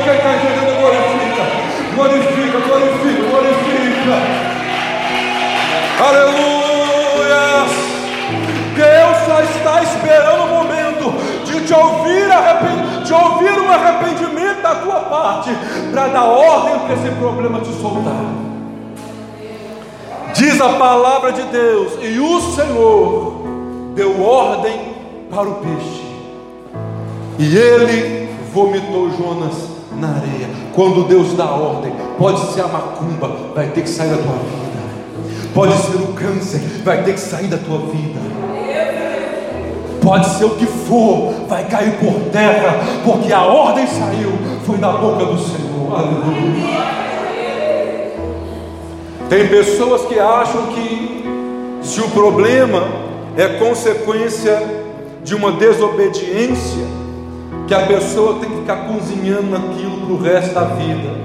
Quem 0.06 0.14
está 0.14 0.36
entendendo, 0.36 0.70
glorifica. 0.78 1.42
Glorifica, 1.96 2.58
glorifica, 2.60 3.22
glorifica. 3.28 4.16
Aleluia. 6.06 7.44
Deus 8.76 9.16
só 9.26 9.40
está 9.42 9.82
esperando 9.82 10.44
o 10.44 10.48
momento 10.48 11.12
de 11.44 11.60
te 11.66 11.74
ouvir, 11.74 12.28
de 13.04 13.12
ouvir 13.12 13.60
um 13.60 13.68
arrependimento 13.68 14.62
da 14.62 14.76
tua 14.76 15.00
parte, 15.00 15.50
para 15.90 16.06
dar 16.06 16.24
ordem 16.24 16.78
para 16.78 16.94
esse 16.94 17.10
problema 17.16 17.58
te 17.58 17.72
soltar. 17.72 18.26
Diz 20.34 20.60
a 20.60 20.68
palavra 20.74 21.32
de 21.32 21.42
Deus, 21.42 21.94
e 22.00 22.20
o 22.20 22.40
Senhor 22.52 23.42
deu 23.96 24.22
ordem 24.22 24.94
para 25.28 25.48
o 25.48 25.54
peixe, 25.54 26.04
e 27.40 27.56
ele 27.56 28.28
vomitou 28.52 29.10
Jonas 29.10 29.75
na 29.98 30.08
areia. 30.08 30.48
Quando 30.74 31.06
Deus 31.08 31.34
dá 31.34 31.50
ordem, 31.50 31.92
pode 32.18 32.52
ser 32.52 32.62
a 32.62 32.68
macumba, 32.68 33.30
vai 33.54 33.68
ter 33.68 33.82
que 33.82 33.90
sair 33.90 34.10
da 34.10 34.16
tua 34.16 34.34
vida. 34.34 34.66
Pode 35.54 35.74
ser 35.74 35.96
o 35.96 36.12
câncer, 36.12 36.60
vai 36.84 37.02
ter 37.02 37.14
que 37.14 37.20
sair 37.20 37.48
da 37.48 37.56
tua 37.56 37.78
vida. 37.78 38.20
Pode 40.02 40.26
ser 40.36 40.44
o 40.44 40.50
que 40.50 40.66
for, 40.66 41.32
vai 41.48 41.64
cair 41.64 41.92
por 41.98 42.30
terra, 42.30 42.78
porque 43.04 43.32
a 43.32 43.42
ordem 43.42 43.86
saiu, 43.86 44.32
foi 44.64 44.78
da 44.78 44.92
boca 44.92 45.24
do 45.24 45.38
Senhor. 45.38 45.98
Aleluia. 45.98 47.06
Tem 49.28 49.48
pessoas 49.48 50.02
que 50.02 50.18
acham 50.18 50.66
que 50.68 51.24
se 51.82 52.00
o 52.00 52.08
problema 52.10 52.86
é 53.36 53.48
consequência 53.48 54.62
de 55.24 55.34
uma 55.34 55.52
desobediência, 55.52 56.86
que 57.66 57.74
a 57.74 57.86
pessoa 57.86 58.38
tem 58.38 58.48
que 58.48 58.56
ficar 58.56 58.86
cozinhando 58.86 59.56
aquilo 59.56 60.00
para 60.02 60.12
o 60.12 60.22
resto 60.22 60.54
da 60.54 60.64
vida. 60.64 61.16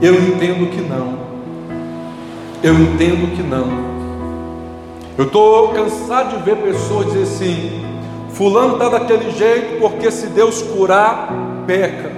Eu 0.00 0.14
entendo 0.14 0.70
que 0.70 0.80
não. 0.80 1.18
Eu 2.62 2.74
entendo 2.74 3.34
que 3.34 3.42
não. 3.42 3.94
Eu 5.18 5.24
estou 5.26 5.68
cansado 5.70 6.36
de 6.36 6.44
ver 6.44 6.56
pessoas 6.58 7.06
dizer 7.06 7.22
assim: 7.22 7.84
Fulano 8.30 8.74
está 8.74 8.88
daquele 8.88 9.30
jeito 9.32 9.80
porque 9.80 10.10
se 10.10 10.28
Deus 10.28 10.62
curar, 10.62 11.32
peca. 11.66 12.12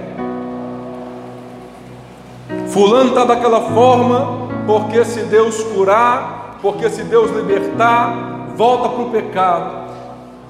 Fulano 2.67 3.09
está 3.09 3.25
daquela 3.25 3.61
forma 3.61 4.47
porque 4.67 5.03
se 5.03 5.21
Deus 5.21 5.63
curar, 5.63 6.59
porque 6.61 6.89
se 6.89 7.03
Deus 7.03 7.31
libertar, 7.31 8.53
volta 8.55 8.89
para 8.89 9.03
o 9.03 9.09
pecado. 9.09 9.87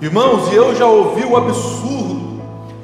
Irmãos, 0.01 0.51
e 0.51 0.55
eu 0.55 0.75
já 0.75 0.85
ouvi 0.85 1.23
o 1.23 1.37
absurdo 1.37 2.16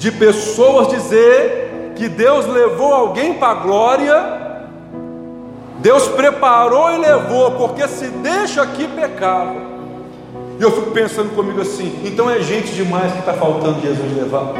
de 0.03 0.11
pessoas 0.11 0.89
dizer 0.89 1.93
que 1.95 2.09
Deus 2.09 2.45
levou 2.45 2.93
alguém 2.93 3.35
para 3.35 3.51
a 3.51 3.53
glória, 3.53 4.41
Deus 5.79 6.09
preparou 6.09 6.91
e 6.91 6.97
levou, 6.97 7.51
porque 7.51 7.87
se 7.87 8.09
deixa 8.09 8.61
aqui 8.63 8.85
pecava. 8.85 9.55
E 10.59 10.61
eu 10.61 10.71
fico 10.71 10.91
pensando 10.91 11.33
comigo 11.33 11.61
assim: 11.61 12.01
então 12.03 12.29
é 12.29 12.41
gente 12.41 12.73
demais 12.73 13.13
que 13.13 13.19
está 13.19 13.31
faltando 13.31 13.79
Jesus 13.79 14.17
levar. 14.17 14.51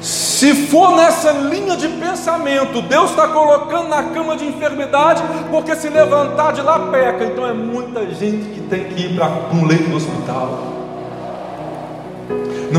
Se 0.00 0.52
for 0.66 0.96
nessa 0.96 1.30
linha 1.30 1.76
de 1.76 1.86
pensamento, 1.86 2.82
Deus 2.82 3.10
está 3.10 3.28
colocando 3.28 3.88
na 3.88 4.02
cama 4.02 4.34
de 4.36 4.44
enfermidade, 4.44 5.22
porque 5.48 5.76
se 5.76 5.88
levantar 5.88 6.52
de 6.54 6.60
lá 6.60 6.88
peca. 6.90 7.24
Então 7.24 7.46
é 7.46 7.52
muita 7.52 8.04
gente 8.12 8.50
que 8.50 8.62
tem 8.62 8.82
que 8.82 9.00
ir 9.00 9.14
para 9.14 9.30
um 9.52 9.64
leito 9.64 9.88
do 9.90 9.96
hospital. 9.96 10.83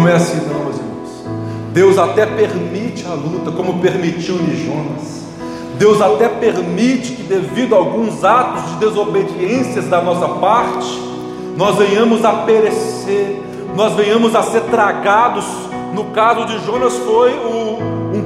É 0.07 0.15
assim, 0.15 0.47
não, 0.47 0.65
meus 0.65 0.77
irmãos. 0.77 1.25
Deus 1.73 1.97
até 1.97 2.25
permite 2.25 3.05
a 3.05 3.13
luta, 3.13 3.51
como 3.51 3.79
permitiu 3.79 4.35
em 4.35 4.65
Jonas. 4.65 5.25
Deus 5.77 6.01
até 6.01 6.29
permite 6.29 7.13
que, 7.13 7.23
devido 7.23 7.75
a 7.75 7.77
alguns 7.77 8.23
atos 8.23 8.71
de 8.71 8.77
desobediências 8.77 9.87
da 9.87 10.01
nossa 10.01 10.27
parte, 10.27 11.01
nós 11.57 11.75
venhamos 11.77 12.23
a 12.23 12.31
perecer, 12.31 13.41
nós 13.75 13.93
venhamos 13.93 14.35
a 14.35 14.43
ser 14.43 14.61
tragados 14.63 15.45
no 15.95 16.05
caso 16.05 16.45
de 16.45 16.59
Jonas 16.65 16.93
foi 16.97 17.31
o, 17.31 17.79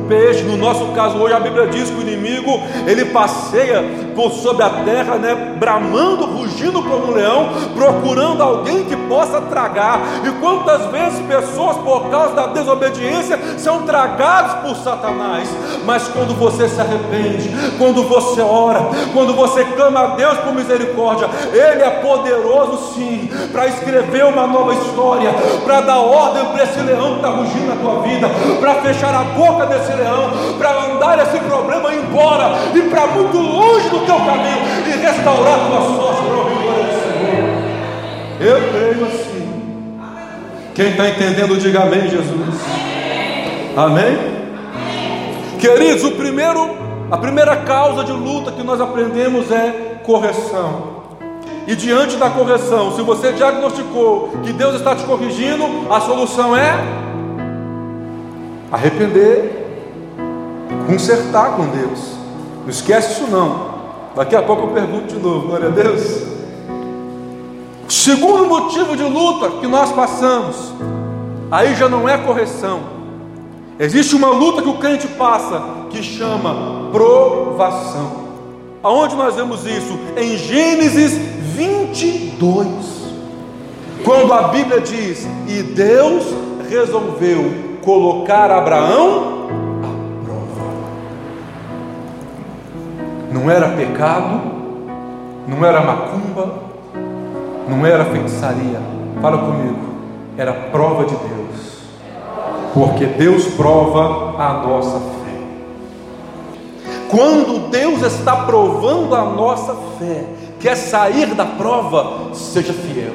peixe, 0.09 0.41
no 0.41 0.57
nosso 0.57 0.87
caso 0.87 1.17
hoje 1.19 1.33
a 1.33 1.39
Bíblia 1.39 1.67
diz 1.67 1.89
que 1.89 1.95
o 1.95 2.01
inimigo 2.01 2.59
ele 2.85 3.05
passeia 3.05 4.09
por 4.15 4.31
sobre 4.31 4.63
a 4.63 4.69
terra, 4.69 5.15
né, 5.15 5.55
bramando, 5.57 6.25
rugindo 6.25 6.81
como 6.81 7.07
um 7.07 7.11
leão, 7.11 7.49
procurando 7.75 8.41
alguém 8.43 8.83
que 8.83 8.95
possa 8.95 9.39
tragar. 9.39 10.01
E 10.25 10.31
quantas 10.41 10.87
vezes 10.87 11.19
pessoas 11.25 11.77
por 11.77 12.09
causa 12.09 12.33
da 12.33 12.47
desobediência 12.47 13.39
são 13.57 13.83
tragadas 13.83 14.53
por 14.63 14.75
Satanás? 14.83 15.47
Mas 15.85 16.07
quando 16.07 16.33
você 16.35 16.67
se 16.67 16.81
arrepende, 16.81 17.49
quando 17.77 18.03
você 18.03 18.41
ora, 18.41 18.89
quando 19.13 19.33
você 19.33 19.63
clama 19.63 19.99
a 19.99 20.07
Deus 20.15 20.37
por 20.39 20.53
misericórdia, 20.53 21.29
ele 21.53 21.83
é 21.83 21.89
poderoso 22.01 22.93
sim 22.95 23.29
para 23.51 23.67
escrever 23.67 24.25
uma 24.25 24.47
nova 24.47 24.73
história, 24.73 25.31
para 25.63 25.81
dar 25.81 25.99
ordem 25.99 26.45
para 26.45 26.63
esse 26.63 26.79
leão 26.79 27.11
que 27.11 27.15
está 27.17 27.29
rugindo 27.29 27.67
na 27.67 27.75
tua 27.75 28.01
vida, 28.01 28.27
para 28.59 28.75
fechar 28.75 29.13
a 29.13 29.23
boca 29.23 29.65
desse 29.65 29.93
para 30.57 30.79
mandar 30.81 31.19
esse 31.19 31.39
problema 31.39 31.93
embora 31.93 32.51
e 32.75 32.81
para 32.83 33.07
muito 33.07 33.37
longe 33.37 33.89
do 33.89 33.99
teu 33.99 34.15
caminho 34.15 34.59
e 34.87 34.91
restaurar 34.91 35.55
a 35.55 35.67
tua 35.67 35.81
sorte 35.95 36.21
para 36.23 36.37
o 36.37 36.49
do 36.83 36.91
Senhor. 37.01 37.49
Eu 38.39 38.69
creio 38.69 39.05
assim. 39.05 39.99
Quem 40.73 40.91
está 40.91 41.09
entendendo, 41.09 41.57
diga 41.57 41.81
amém, 41.81 42.07
Jesus. 42.09 42.55
Amém? 43.75 44.17
Queridos, 45.59 46.05
o 46.05 46.11
primeiro, 46.11 46.77
a 47.11 47.17
primeira 47.17 47.57
causa 47.57 48.03
de 48.03 48.13
luta 48.13 48.51
que 48.51 48.63
nós 48.63 48.79
aprendemos 48.79 49.51
é 49.51 49.99
correção. 50.03 50.99
E 51.67 51.75
diante 51.75 52.15
da 52.15 52.29
correção, 52.29 52.95
se 52.95 53.01
você 53.01 53.33
diagnosticou 53.33 54.29
que 54.41 54.53
Deus 54.53 54.75
está 54.75 54.95
te 54.95 55.03
corrigindo, 55.03 55.91
a 55.93 55.99
solução 55.99 56.55
é 56.55 56.73
arrepender, 58.71 59.58
consertar 60.89 61.55
com 61.55 61.67
Deus. 61.67 61.99
Não 62.63 62.69
esquece 62.69 63.13
isso 63.13 63.29
não. 63.29 63.69
Daqui 64.15 64.35
a 64.35 64.41
pouco 64.41 64.63
eu 64.63 64.67
pergunto 64.69 65.13
de 65.13 65.19
novo, 65.19 65.47
glória 65.47 65.67
a 65.67 65.71
Deus. 65.71 66.23
Segundo 67.87 68.45
motivo 68.47 68.97
de 68.97 69.03
luta 69.03 69.51
que 69.59 69.67
nós 69.67 69.91
passamos, 69.91 70.73
aí 71.51 71.75
já 71.75 71.87
não 71.87 72.09
é 72.09 72.17
correção. 72.17 72.79
Existe 73.79 74.15
uma 74.15 74.29
luta 74.29 74.61
que 74.61 74.69
o 74.69 74.77
crente 74.77 75.07
passa 75.07 75.61
que 75.89 76.01
chama 76.01 76.89
provação. 76.91 78.29
Aonde 78.81 79.15
nós 79.15 79.35
vemos 79.35 79.65
isso? 79.65 79.97
Em 80.17 80.37
Gênesis 80.37 81.13
22. 81.55 82.67
Quando 84.03 84.33
a 84.33 84.49
Bíblia 84.49 84.81
diz: 84.81 85.27
"E 85.47 85.61
Deus 85.63 86.25
resolveu 86.69 87.79
colocar 87.83 88.51
Abraão 88.51 89.38
Não 93.31 93.49
era 93.49 93.69
pecado, 93.69 94.41
não 95.47 95.65
era 95.65 95.81
macumba, 95.81 96.53
não 97.67 97.85
era 97.85 98.05
feitiçaria. 98.05 98.81
Fala 99.21 99.37
comigo, 99.37 99.79
era 100.37 100.53
prova 100.53 101.05
de 101.05 101.15
Deus. 101.15 101.79
Porque 102.73 103.05
Deus 103.05 103.45
prova 103.55 104.41
a 104.41 104.53
nossa 104.65 104.99
fé. 104.99 105.19
Quando 107.09 107.69
Deus 107.69 108.01
está 108.03 108.35
provando 108.45 109.15
a 109.15 109.25
nossa 109.25 109.75
fé, 109.97 110.25
quer 110.59 110.75
sair 110.75 111.33
da 111.33 111.45
prova, 111.45 112.33
seja 112.33 112.73
fiel. 112.73 113.13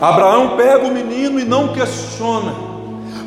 Abraão 0.00 0.56
pega 0.56 0.86
o 0.86 0.92
menino 0.92 1.38
e 1.38 1.44
não 1.44 1.68
questiona. 1.68 2.54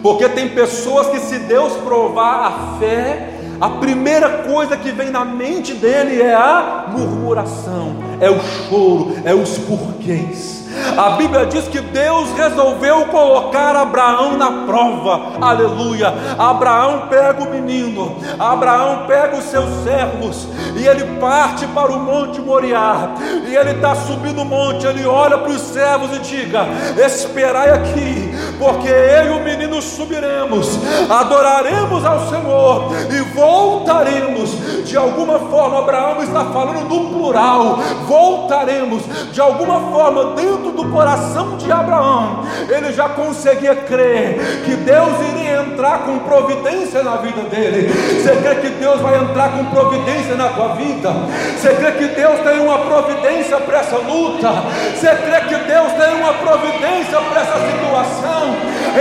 Porque 0.02 0.28
tem 0.28 0.50
pessoas 0.50 1.08
que, 1.08 1.20
se 1.20 1.40
Deus 1.40 1.74
provar 1.78 2.48
a 2.48 2.78
fé, 2.80 3.33
a 3.60 3.70
primeira 3.70 4.44
coisa 4.44 4.76
que 4.76 4.92
vem 4.92 5.10
na 5.10 5.24
mente 5.24 5.74
dele 5.74 6.22
é 6.22 6.34
a 6.34 6.88
murmuração, 6.90 7.96
é 8.20 8.30
o 8.30 8.40
choro, 8.40 9.16
é 9.24 9.34
os 9.34 9.58
porquês. 9.58 10.63
A 10.98 11.12
Bíblia 11.12 11.46
diz 11.46 11.68
que 11.68 11.80
Deus 11.80 12.30
resolveu 12.38 13.06
colocar 13.06 13.76
Abraão 13.76 14.38
na 14.38 14.66
prova, 14.66 15.34
aleluia. 15.42 16.14
Abraão 16.38 17.08
pega 17.10 17.44
o 17.44 17.50
menino, 17.50 18.18
Abraão 18.40 19.06
pega 19.08 19.38
os 19.38 19.46
seus 19.46 19.70
servos. 19.84 20.48
E 20.76 20.86
ele 20.86 21.20
parte 21.20 21.66
para 21.68 21.92
o 21.92 22.00
Monte 22.00 22.42
Moriá. 22.42 23.10
E 23.48 23.56
ele 23.56 23.72
está 23.72 23.96
subindo 23.96 24.42
o 24.42 24.46
monte, 24.46 24.86
ele 24.86 25.06
olha 25.06 25.38
para 25.38 25.52
os 25.52 25.62
servos 25.62 26.16
e 26.16 26.20
diga: 26.20 26.66
Esperai 27.06 27.70
aqui, 27.70 28.34
porque 28.60 28.88
eu 28.90 29.26
e 29.26 29.30
o 29.40 29.44
menino 29.44 29.82
subiremos, 29.82 30.80
adoraremos 31.10 32.06
ao 32.06 32.28
Senhor 32.30 32.92
e 33.12 33.22
voltaremos. 33.36 34.52
De 34.86 34.98
alguma 34.98 35.40
forma, 35.40 35.80
Abraão 35.80 36.22
está 36.24 36.46
falando 36.46 36.88
no 36.88 37.10
plural, 37.10 37.80
voltaremos. 38.08 39.04
De 39.32 39.42
alguma 39.42 39.92
forma 39.92 40.36
dentro 40.36 40.63
dentro 40.64 40.72
do 40.72 40.90
coração 40.90 41.58
de 41.58 41.70
Abraão, 41.70 42.44
ele 42.70 42.94
já 42.94 43.10
conseguia 43.10 43.76
crer 43.76 44.64
que 44.64 44.76
Deus 44.76 45.12
iria 45.30 45.62
entrar 45.62 46.00
com 46.00 46.20
providência 46.20 47.04
na 47.04 47.18
vida 47.18 47.42
dele. 47.44 47.90
Você 47.90 48.36
crê 48.38 48.56
que 48.56 48.70
Deus 48.70 49.02
vai 49.02 49.18
entrar 49.18 49.52
com 49.52 49.66
providência 49.66 50.36
na 50.36 50.50
tua 50.50 50.70
vida? 50.76 51.12
Você 51.58 51.74
crê 51.74 51.92
que 51.92 52.08
Deus 52.16 52.40
tem 52.40 52.60
uma 52.62 52.80
providência 52.80 53.58
para 53.58 53.80
essa 53.80 53.98
luta? 53.98 54.50
Você 54.96 55.08
crê 55.08 55.42
que 55.42 55.56
Deus 55.66 55.92
tem 55.94 56.16
uma 56.16 56.34
providência 56.36 57.20
para 57.20 57.42
essa 57.42 57.60
situação? 57.72 58.56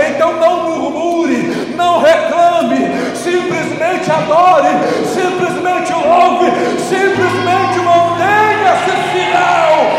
Então 0.09 0.33
não 0.33 0.63
murmure, 0.69 1.73
não 1.75 2.01
reclame, 2.01 3.15
simplesmente 3.15 4.11
adore, 4.11 4.69
simplesmente 5.05 5.93
louve, 5.93 6.51
simplesmente 6.79 7.79
mantenha-se 7.79 8.91
fiel 9.11 9.92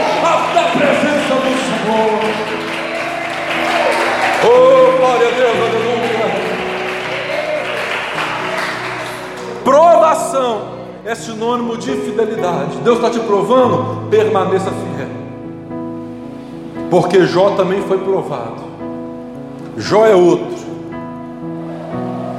Glória 4.99 5.29
a 5.29 5.31
Deus, 5.31 5.57
aleluia. 5.57 5.95
Provação 9.65 10.63
é 11.05 11.15
sinônimo 11.15 11.77
de 11.77 11.91
fidelidade. 11.93 12.79
Deus 12.85 12.97
está 12.97 13.11
te 13.11 13.21
provando, 13.21 14.09
permaneça 14.11 14.71
fiel. 14.71 15.09
Porque 16.91 17.27
Jó 17.27 17.51
também 17.51 17.83
foi 17.83 17.99
provado. 17.99 18.63
Jó 19.77 20.07
é 20.07 20.15
outro 20.15 20.65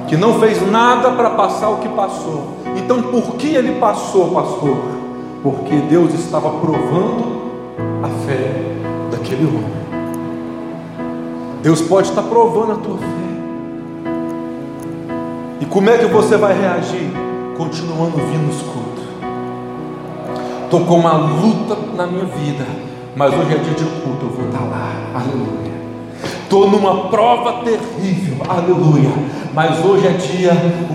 que 0.07 0.15
não 0.15 0.39
fez 0.39 0.61
nada 0.71 1.11
para 1.11 1.31
passar 1.31 1.69
o 1.69 1.77
que 1.77 1.89
passou. 1.89 2.55
Então, 2.77 3.01
por 3.01 3.35
que 3.35 3.47
ele 3.47 3.79
passou, 3.79 4.29
pastor? 4.29 4.77
Porque 5.41 5.75
Deus 5.75 6.13
estava 6.13 6.49
provando 6.59 7.35
a 8.03 8.25
fé 8.25 8.51
daquele 9.11 9.45
homem. 9.45 9.84
Deus 11.65 11.81
pode 11.81 12.09
estar 12.09 12.21
provando 12.21 12.73
a 12.73 12.75
tua 12.75 12.95
fé. 12.99 13.05
E 15.59 15.65
como 15.65 15.89
é 15.89 15.97
que 15.97 16.05
você 16.05 16.37
vai 16.37 16.53
reagir? 16.53 17.11
Continuando 17.57 18.17
vindo 18.17 18.45
nos 18.45 18.61
cultos. 18.61 19.03
Estou 20.65 20.85
com 20.85 20.99
uma 20.99 21.13
luta 21.13 21.75
na 21.95 22.05
minha 22.05 22.25
vida, 22.25 22.63
mas 23.15 23.33
hoje 23.33 23.55
é 23.55 23.57
dia 23.57 23.73
de 23.73 23.83
culto, 23.83 24.27
eu 24.27 24.29
vou 24.29 24.45
estar 24.45 24.61
lá. 24.61 24.91
Aleluia. 25.15 25.73
Estou 26.43 26.69
numa 26.69 27.09
prova 27.09 27.63
terrível, 27.63 28.45
aleluia. 28.47 29.09
Mas 29.51 29.83
hoje 29.83 30.05
é 30.05 30.11
dia, 30.11 30.51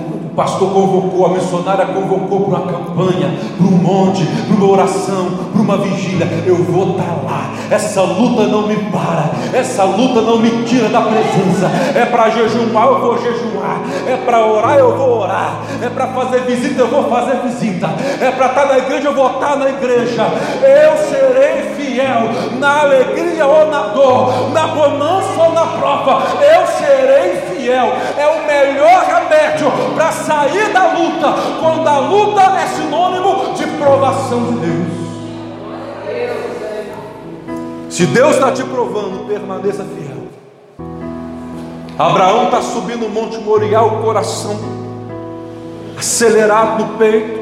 o 0.07 0.10
pastor 0.35 0.73
convocou, 0.73 1.27
a 1.27 1.29
missionária 1.31 1.87
convocou 1.87 2.41
para 2.43 2.59
uma 2.59 2.73
campanha, 2.73 3.31
para 3.57 3.67
um 3.67 3.71
monte, 3.71 4.25
para 4.25 4.57
uma 4.57 4.71
oração, 4.71 5.31
para 5.53 5.63
uma 5.63 5.77
vigília. 5.79 6.27
Eu 6.47 6.57
vou 6.57 6.93
estar 6.93 7.05
tá 7.05 7.17
lá. 7.25 7.51
Essa 7.71 8.03
luta 8.03 8.47
não 8.49 8.67
me 8.67 8.77
para, 8.91 9.31
essa 9.53 9.85
luta 9.85 10.21
não 10.21 10.39
me 10.39 10.65
tira 10.65 10.89
da 10.89 11.03
presença. 11.03 11.71
É 11.95 12.05
para 12.05 12.31
jejuar, 12.31 12.87
eu 12.87 13.01
vou 13.01 13.19
jejuar. 13.19 13.81
É 14.07 14.17
para 14.17 14.45
orar, 14.47 14.77
eu 14.77 14.97
vou 14.97 15.21
orar. 15.21 15.61
É 15.81 15.89
para 15.89 16.09
fazer 16.09 16.41
visita, 16.41 16.81
eu 16.81 16.89
vou 16.89 17.05
fazer 17.09 17.39
visita. 17.43 17.89
É 18.21 18.31
para 18.31 18.47
estar 18.47 18.63
tá 18.63 18.67
na 18.67 18.79
igreja, 18.79 19.09
eu 19.09 19.15
vou 19.15 19.27
estar 19.27 19.51
tá 19.51 19.57
na 19.57 19.69
igreja. 19.69 20.27
Eu 20.63 20.97
serei 20.97 21.75
fiel 21.77 22.29
na 22.59 22.81
alegria 22.81 23.47
ou 23.47 23.71
na 23.71 23.83
dor, 23.89 24.51
na 24.53 24.67
bonança 24.69 25.43
ou 25.43 25.53
na 25.53 25.67
prova. 25.67 26.23
Eu 26.41 26.67
serei 26.67 27.37
fiel. 27.37 27.50
É 27.69 28.27
o 28.27 28.47
melhor 28.47 29.05
remédio 29.05 29.71
para 29.95 30.13
sair 30.13 30.73
da 30.73 30.93
luta, 30.93 31.35
quando 31.61 31.87
a 31.87 31.99
luta 31.99 32.43
é 32.43 32.67
sinônimo 32.67 33.55
de 33.55 33.67
provação 33.79 34.45
de 34.45 34.53
Deus. 34.67 35.01
Se 37.91 38.07
Deus 38.07 38.35
está 38.35 38.53
te 38.53 38.65
provando, 38.65 39.27
permaneça 39.27 39.85
fiel. 39.85 40.29
Abraão 41.99 42.45
está 42.45 42.63
subindo 42.63 43.07
o 43.07 43.11
Monte 43.11 43.39
Moriá, 43.39 43.83
o 43.83 44.03
coração 44.03 44.59
acelerado 45.99 46.83
no 46.83 46.99
peito. 46.99 47.41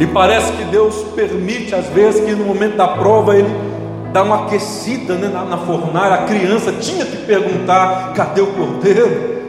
E 0.00 0.06
parece 0.06 0.52
que 0.52 0.64
Deus 0.64 0.96
permite, 1.14 1.74
às 1.74 1.86
vezes, 1.86 2.24
que 2.24 2.32
no 2.32 2.44
momento 2.44 2.76
da 2.76 2.88
prova 2.88 3.36
ele 3.36 3.69
dá 4.12 4.22
uma 4.22 4.44
aquecida 4.44 5.14
né, 5.14 5.28
na, 5.28 5.44
na 5.44 5.58
fornalha. 5.58 6.14
A 6.14 6.24
criança 6.24 6.72
tinha 6.72 7.04
que 7.04 7.16
perguntar: 7.18 8.12
cadê 8.14 8.40
o 8.40 8.48
cordeiro? 8.48 9.40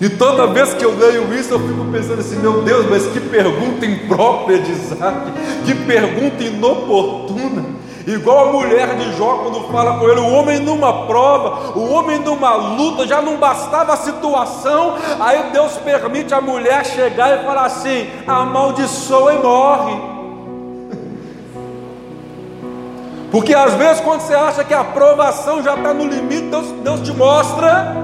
E 0.00 0.08
toda 0.08 0.46
vez 0.46 0.74
que 0.74 0.84
eu 0.84 0.96
leio 0.96 1.34
isso, 1.34 1.54
eu 1.54 1.60
fico 1.60 1.84
pensando 1.90 2.20
assim: 2.20 2.36
meu 2.36 2.62
Deus, 2.62 2.86
mas 2.88 3.06
que 3.06 3.20
pergunta 3.20 3.84
imprópria 3.84 4.58
de 4.58 4.70
Isaac, 4.70 5.32
que 5.64 5.74
pergunta 5.74 6.42
inoportuna. 6.42 7.78
Igual 8.06 8.48
a 8.48 8.52
mulher 8.52 8.96
de 8.96 9.12
Jó, 9.18 9.40
quando 9.42 9.70
fala 9.70 9.98
com 9.98 10.08
ele, 10.08 10.20
o 10.20 10.32
homem 10.32 10.60
numa 10.60 11.06
prova, 11.06 11.78
o 11.78 11.92
homem 11.92 12.18
numa 12.18 12.54
luta, 12.54 13.06
já 13.06 13.20
não 13.20 13.36
bastava 13.36 13.92
a 13.92 13.98
situação, 13.98 14.94
aí 15.20 15.50
Deus 15.52 15.76
permite 15.76 16.32
a 16.32 16.40
mulher 16.40 16.86
chegar 16.86 17.38
e 17.38 17.44
falar 17.44 17.66
assim: 17.66 18.08
amaldiçoa 18.26 19.34
e 19.34 19.38
morre. 19.42 20.17
Porque 23.30 23.54
às 23.54 23.74
vezes, 23.74 24.00
quando 24.00 24.20
você 24.20 24.34
acha 24.34 24.64
que 24.64 24.72
a 24.72 24.80
aprovação 24.80 25.62
já 25.62 25.74
está 25.74 25.92
no 25.92 26.06
limite, 26.06 26.48
Deus, 26.48 26.66
Deus 26.82 27.00
te 27.02 27.12
mostra 27.12 27.94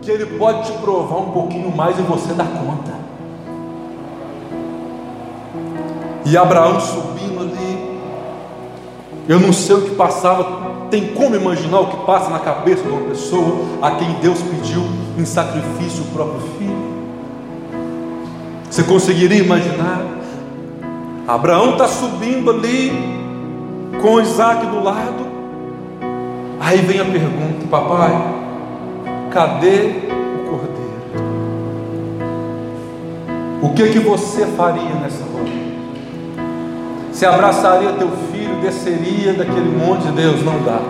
que 0.00 0.10
Ele 0.10 0.26
pode 0.38 0.70
te 0.70 0.78
provar 0.78 1.16
um 1.16 1.30
pouquinho 1.32 1.74
mais 1.74 1.98
e 1.98 2.02
você 2.02 2.32
dá 2.34 2.44
conta. 2.44 2.94
E 6.26 6.36
Abraão 6.36 6.80
subindo 6.80 7.40
ali, 7.40 8.00
eu 9.28 9.40
não 9.40 9.52
sei 9.52 9.76
o 9.76 9.82
que 9.82 9.94
passava, 9.94 10.86
tem 10.90 11.08
como 11.08 11.34
imaginar 11.34 11.80
o 11.80 11.86
que 11.88 11.96
passa 12.06 12.30
na 12.30 12.38
cabeça 12.38 12.82
de 12.82 12.88
uma 12.88 13.08
pessoa 13.08 13.56
a 13.82 13.92
quem 13.92 14.12
Deus 14.20 14.40
pediu 14.40 14.82
em 15.18 15.24
sacrifício 15.24 16.04
o 16.04 16.06
próprio 16.14 16.40
filho? 16.58 16.94
Você 18.70 18.82
conseguiria 18.84 19.38
imaginar? 19.38 20.02
Abraão 21.26 21.72
está 21.72 21.88
subindo 21.88 22.50
ali, 22.50 23.23
com 24.04 24.20
Isaac 24.20 24.66
do 24.66 24.84
lado. 24.84 25.24
Aí 26.60 26.76
vem 26.82 27.00
a 27.00 27.06
pergunta, 27.06 27.66
papai, 27.70 28.12
cadê 29.30 29.92
o 30.10 30.50
cordeiro? 30.50 31.24
O 33.62 33.70
que 33.70 33.88
que 33.88 33.98
você 34.00 34.44
faria 34.44 34.94
nessa 34.96 35.24
hora? 35.24 35.54
Você 37.10 37.24
abraçaria 37.24 37.94
teu 37.94 38.10
filho, 38.30 38.60
desceria 38.60 39.32
daquele 39.32 39.74
monte 39.74 40.02
de 40.02 40.12
Deus? 40.12 40.44
Não 40.44 40.62
dá. 40.62 40.82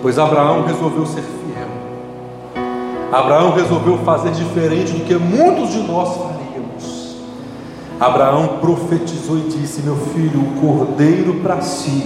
Pois 0.00 0.18
Abraão 0.18 0.64
resolveu 0.64 1.04
ser 1.04 1.20
fiel. 1.20 2.64
Abraão 3.12 3.52
resolveu 3.52 3.98
fazer 3.98 4.30
diferente 4.30 4.92
do 4.92 5.04
que 5.04 5.16
muitos 5.16 5.70
de 5.70 5.80
nós 5.80 6.16
faríamos. 6.16 6.41
Abraão 8.02 8.58
profetizou 8.60 9.38
e 9.38 9.42
disse: 9.42 9.80
Meu 9.82 9.94
filho, 9.94 10.40
o 10.40 10.60
cordeiro 10.60 11.34
para 11.34 11.60
si, 11.60 12.04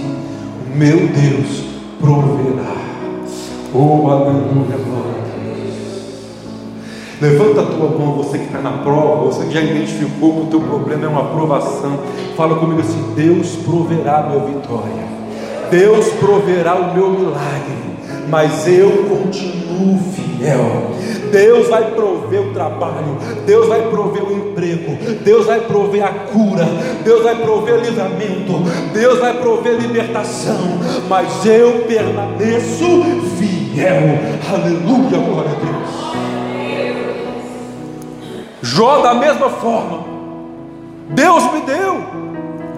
o 0.71 0.77
meu 0.77 1.07
Deus 1.07 1.63
proverá. 1.99 2.75
Oh, 3.73 4.07
aleluia, 4.11 4.77
glória 4.77 5.17
a 5.17 5.55
Deus. 5.55 5.73
Levanta 7.19 7.61
a 7.61 7.65
tua 7.65 7.89
mão, 7.89 8.13
você 8.13 8.37
que 8.37 8.45
está 8.45 8.61
na 8.61 8.73
prova, 8.83 9.25
você 9.25 9.45
que 9.45 9.53
já 9.53 9.61
identificou 9.61 10.33
que 10.33 10.41
o 10.41 10.45
teu 10.51 10.61
problema 10.61 11.05
é 11.05 11.07
uma 11.07 11.21
aprovação. 11.21 11.99
Fala 12.35 12.59
comigo 12.59 12.81
assim: 12.81 13.13
Deus 13.15 13.55
proverá 13.55 14.19
a 14.19 14.29
minha 14.29 14.45
vitória. 14.45 15.07
Deus 15.71 16.09
proverá 16.19 16.75
o 16.75 16.93
meu 16.93 17.09
milagre. 17.09 17.96
Mas 18.27 18.67
eu 18.67 19.05
continuo 19.09 19.99
fiel. 20.13 20.91
Deus 21.31 21.67
vai 21.67 21.91
prover 21.91 22.41
o 22.41 22.53
trabalho, 22.53 23.17
Deus 23.45 23.67
vai 23.67 23.81
prover 23.89 24.23
o 24.23 24.31
emprego, 24.31 24.97
Deus 25.23 25.45
vai 25.45 25.59
prover 25.59 26.05
a 26.05 26.09
cura, 26.09 26.65
Deus 27.03 27.21
vai 27.23 27.35
prover 27.35 27.81
livramento, 27.81 28.53
Deus 28.93 29.19
vai 29.19 29.33
prover 29.33 29.73
libertação, 29.73 30.57
mas 31.09 31.45
eu 31.45 31.83
permaneço 31.85 33.03
fiel. 33.37 34.19
Aleluia, 34.53 35.17
glória 35.17 35.51
a 35.51 35.55
Deus. 35.55 35.77
Jó 38.61 39.01
da 39.01 39.13
mesma 39.13 39.49
forma. 39.49 40.05
Deus 41.09 41.43
me 41.53 41.61
deu, 41.61 42.03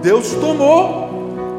Deus 0.01 0.33
tomou. 0.33 1.09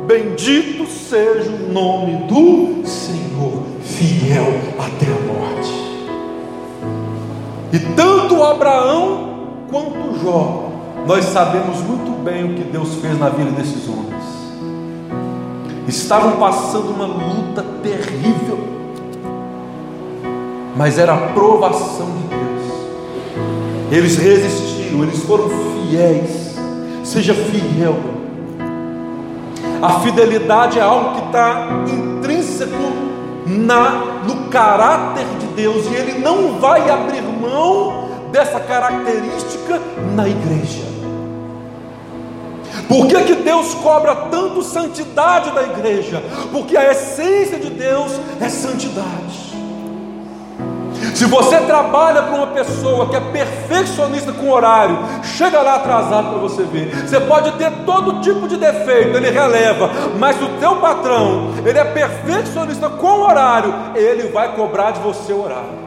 Bendito 0.07 0.87
seja 0.87 1.51
o 1.51 1.73
nome 1.73 2.25
do 2.27 2.87
Senhor, 2.87 3.63
fiel 4.01 4.47
até 4.79 5.07
a 5.07 5.21
morte. 5.31 5.73
E 7.71 7.79
tanto 7.95 8.43
Abraão 8.43 9.67
quanto 9.71 10.19
Jó, 10.23 10.71
nós 11.07 11.27
sabemos 11.27 11.81
muito 11.83 12.23
bem 12.25 12.45
o 12.45 12.55
que 12.55 12.65
Deus 12.65 12.95
fez 12.95 13.19
na 13.19 13.29
vida 13.29 13.51
desses 13.51 13.87
homens. 13.87 14.25
Estavam 15.87 16.39
passando 16.39 16.91
uma 16.91 17.05
luta 17.05 17.63
terrível, 17.83 18.59
mas 20.77 20.99
era 20.99 21.13
a 21.13 21.29
provação 21.29 22.07
de 22.07 22.37
Deus. 22.37 23.93
Eles 23.93 24.17
resistiram, 24.17 25.03
eles 25.03 25.23
foram 25.25 25.51
fiéis. 25.51 26.57
Seja 27.05 27.35
fiel. 27.35 27.97
A 29.83 30.01
fidelidade 30.01 30.79
é 30.79 30.83
algo 30.83 31.17
que 31.17 31.27
está 31.27 31.85
intrínseco 31.89 32.90
na, 33.59 34.23
no 34.25 34.49
caráter 34.49 35.27
de 35.39 35.47
Deus 35.49 35.87
e 35.87 35.95
Ele 35.95 36.19
não 36.19 36.59
vai 36.59 36.89
abrir 36.89 37.23
mão 37.23 38.09
dessa 38.31 38.61
característica 38.61 39.81
na 40.15 40.29
igreja. 40.29 40.91
Por 42.89 43.07
que, 43.07 43.23
que 43.23 43.35
Deus 43.37 43.75
cobra 43.75 44.15
tanto 44.31 44.63
santidade 44.63 45.51
da 45.53 45.63
igreja? 45.63 46.23
Porque 46.53 46.77
a 46.77 46.91
essência 46.91 47.59
de 47.59 47.71
Deus 47.71 48.13
é 48.41 48.49
santidade. 48.49 49.50
Se 51.21 51.27
você 51.27 51.61
trabalha 51.61 52.23
para 52.23 52.35
uma 52.35 52.47
pessoa 52.47 53.11
que 53.11 53.15
é 53.15 53.21
perfeccionista 53.21 54.33
com 54.33 54.49
horário, 54.49 54.99
chega 55.23 55.61
lá 55.61 55.75
atrasado 55.75 56.31
para 56.31 56.39
você 56.39 56.63
ver. 56.63 56.97
Você 57.07 57.21
pode 57.21 57.53
ter 57.59 57.71
todo 57.85 58.23
tipo 58.23 58.49
de 58.49 58.57
defeito, 58.57 59.19
ele 59.19 59.29
releva, 59.29 59.91
mas 60.19 60.41
o 60.41 60.49
teu 60.59 60.77
patrão, 60.77 61.53
ele 61.63 61.79
é 61.79 61.85
perfeccionista 61.85 62.89
com 62.89 63.21
horário, 63.21 63.75
ele 63.95 64.29
vai 64.29 64.55
cobrar 64.57 64.93
de 64.93 65.01
você 65.01 65.35
o 65.35 65.43
horário. 65.43 65.80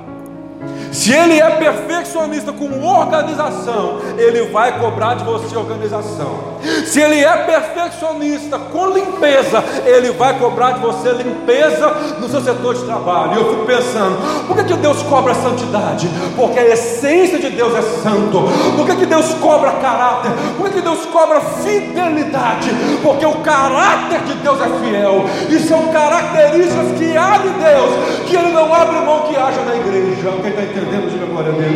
Se 0.93 1.11
ele 1.11 1.39
é 1.39 1.49
perfeccionista 1.49 2.53
com 2.53 2.85
organização, 2.85 3.99
ele 4.15 4.51
vai 4.51 4.79
cobrar 4.79 5.15
de 5.15 5.23
você 5.23 5.57
organização. 5.57 6.53
Se 6.85 7.01
ele 7.01 7.23
é 7.23 7.35
perfeccionista 7.37 8.59
com 8.59 8.89
limpeza, 8.89 9.63
ele 9.85 10.11
vai 10.11 10.37
cobrar 10.37 10.73
de 10.73 10.81
você 10.81 11.11
limpeza 11.13 11.89
no 12.19 12.29
seu 12.29 12.41
setor 12.41 12.75
de 12.75 12.83
trabalho. 12.85 13.33
E 13.33 13.37
eu 13.37 13.49
fico 13.49 13.65
pensando, 13.65 14.45
por 14.47 14.55
que, 14.55 14.65
que 14.65 14.73
Deus 14.75 15.01
cobra 15.03 15.33
santidade? 15.33 16.07
Porque 16.35 16.59
a 16.59 16.67
essência 16.67 17.39
de 17.39 17.49
Deus 17.49 17.73
é 17.75 17.81
santo. 17.81 18.43
Por 18.77 18.85
que, 18.85 18.95
que 18.95 19.05
Deus 19.07 19.33
cobra 19.41 19.71
caráter? 19.71 20.31
Por 20.55 20.67
que, 20.67 20.75
que 20.75 20.81
Deus 20.81 21.05
cobra 21.07 21.41
fidelidade? 21.41 22.69
Porque 23.01 23.25
o 23.25 23.35
caráter 23.39 24.21
de 24.21 24.35
Deus 24.35 24.59
é 24.61 24.69
fiel. 24.79 25.25
E 25.49 25.59
são 25.59 25.87
características 25.87 26.97
que 26.99 27.17
há 27.17 27.39
de 27.39 27.49
Deus, 27.49 28.27
que 28.27 28.35
ele 28.35 28.51
não 28.51 28.73
abre 28.73 28.97
mão 28.99 29.21
que 29.21 29.35
haja 29.35 29.61
na 29.63 29.75
igreja. 29.75 30.31
Quem 30.41 30.49
está 30.49 30.61
entendendo? 30.61 30.82
Entendendo? 30.83 31.09
Diga 31.09 31.25
glória 31.25 31.51
a 31.51 31.55
Deus. 31.55 31.73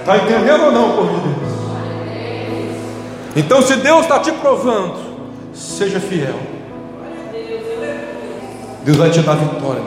Está 0.00 0.16
entendendo 0.16 0.64
ou 0.64 0.72
não, 0.72 0.96
povo 0.96 1.20
de 1.20 1.28
Deus? 1.28 1.58
Então, 3.36 3.62
se 3.62 3.76
Deus 3.76 4.00
está 4.02 4.18
te 4.18 4.32
provando, 4.32 4.96
seja 5.52 6.00
fiel. 6.00 6.34
Deus 8.84 8.96
vai 8.96 9.10
te 9.10 9.20
dar 9.20 9.36
vitória. 9.36 9.82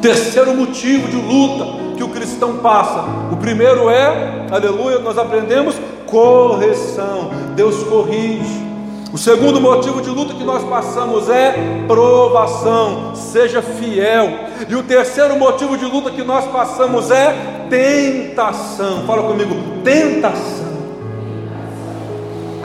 Terceiro 0.00 0.54
motivo 0.54 1.08
de 1.08 1.16
luta 1.16 1.96
que 1.96 2.02
o 2.02 2.08
cristão 2.08 2.58
passa. 2.58 3.04
O 3.30 3.36
primeiro 3.36 3.90
é, 3.90 4.46
aleluia, 4.50 4.98
nós 5.00 5.18
aprendemos 5.18 5.74
correção. 6.06 7.30
Deus 7.54 7.82
corrige. 7.84 8.71
O 9.12 9.18
segundo 9.18 9.60
motivo 9.60 10.00
de 10.00 10.08
luta 10.08 10.32
que 10.32 10.42
nós 10.42 10.64
passamos 10.64 11.28
é 11.28 11.84
provação, 11.86 13.14
seja 13.14 13.60
fiel. 13.60 14.46
E 14.66 14.74
o 14.74 14.82
terceiro 14.82 15.38
motivo 15.38 15.76
de 15.76 15.84
luta 15.84 16.10
que 16.10 16.22
nós 16.22 16.46
passamos 16.46 17.10
é 17.10 17.66
tentação. 17.68 19.04
Fala 19.06 19.24
comigo, 19.24 19.54
tentação. 19.84 20.72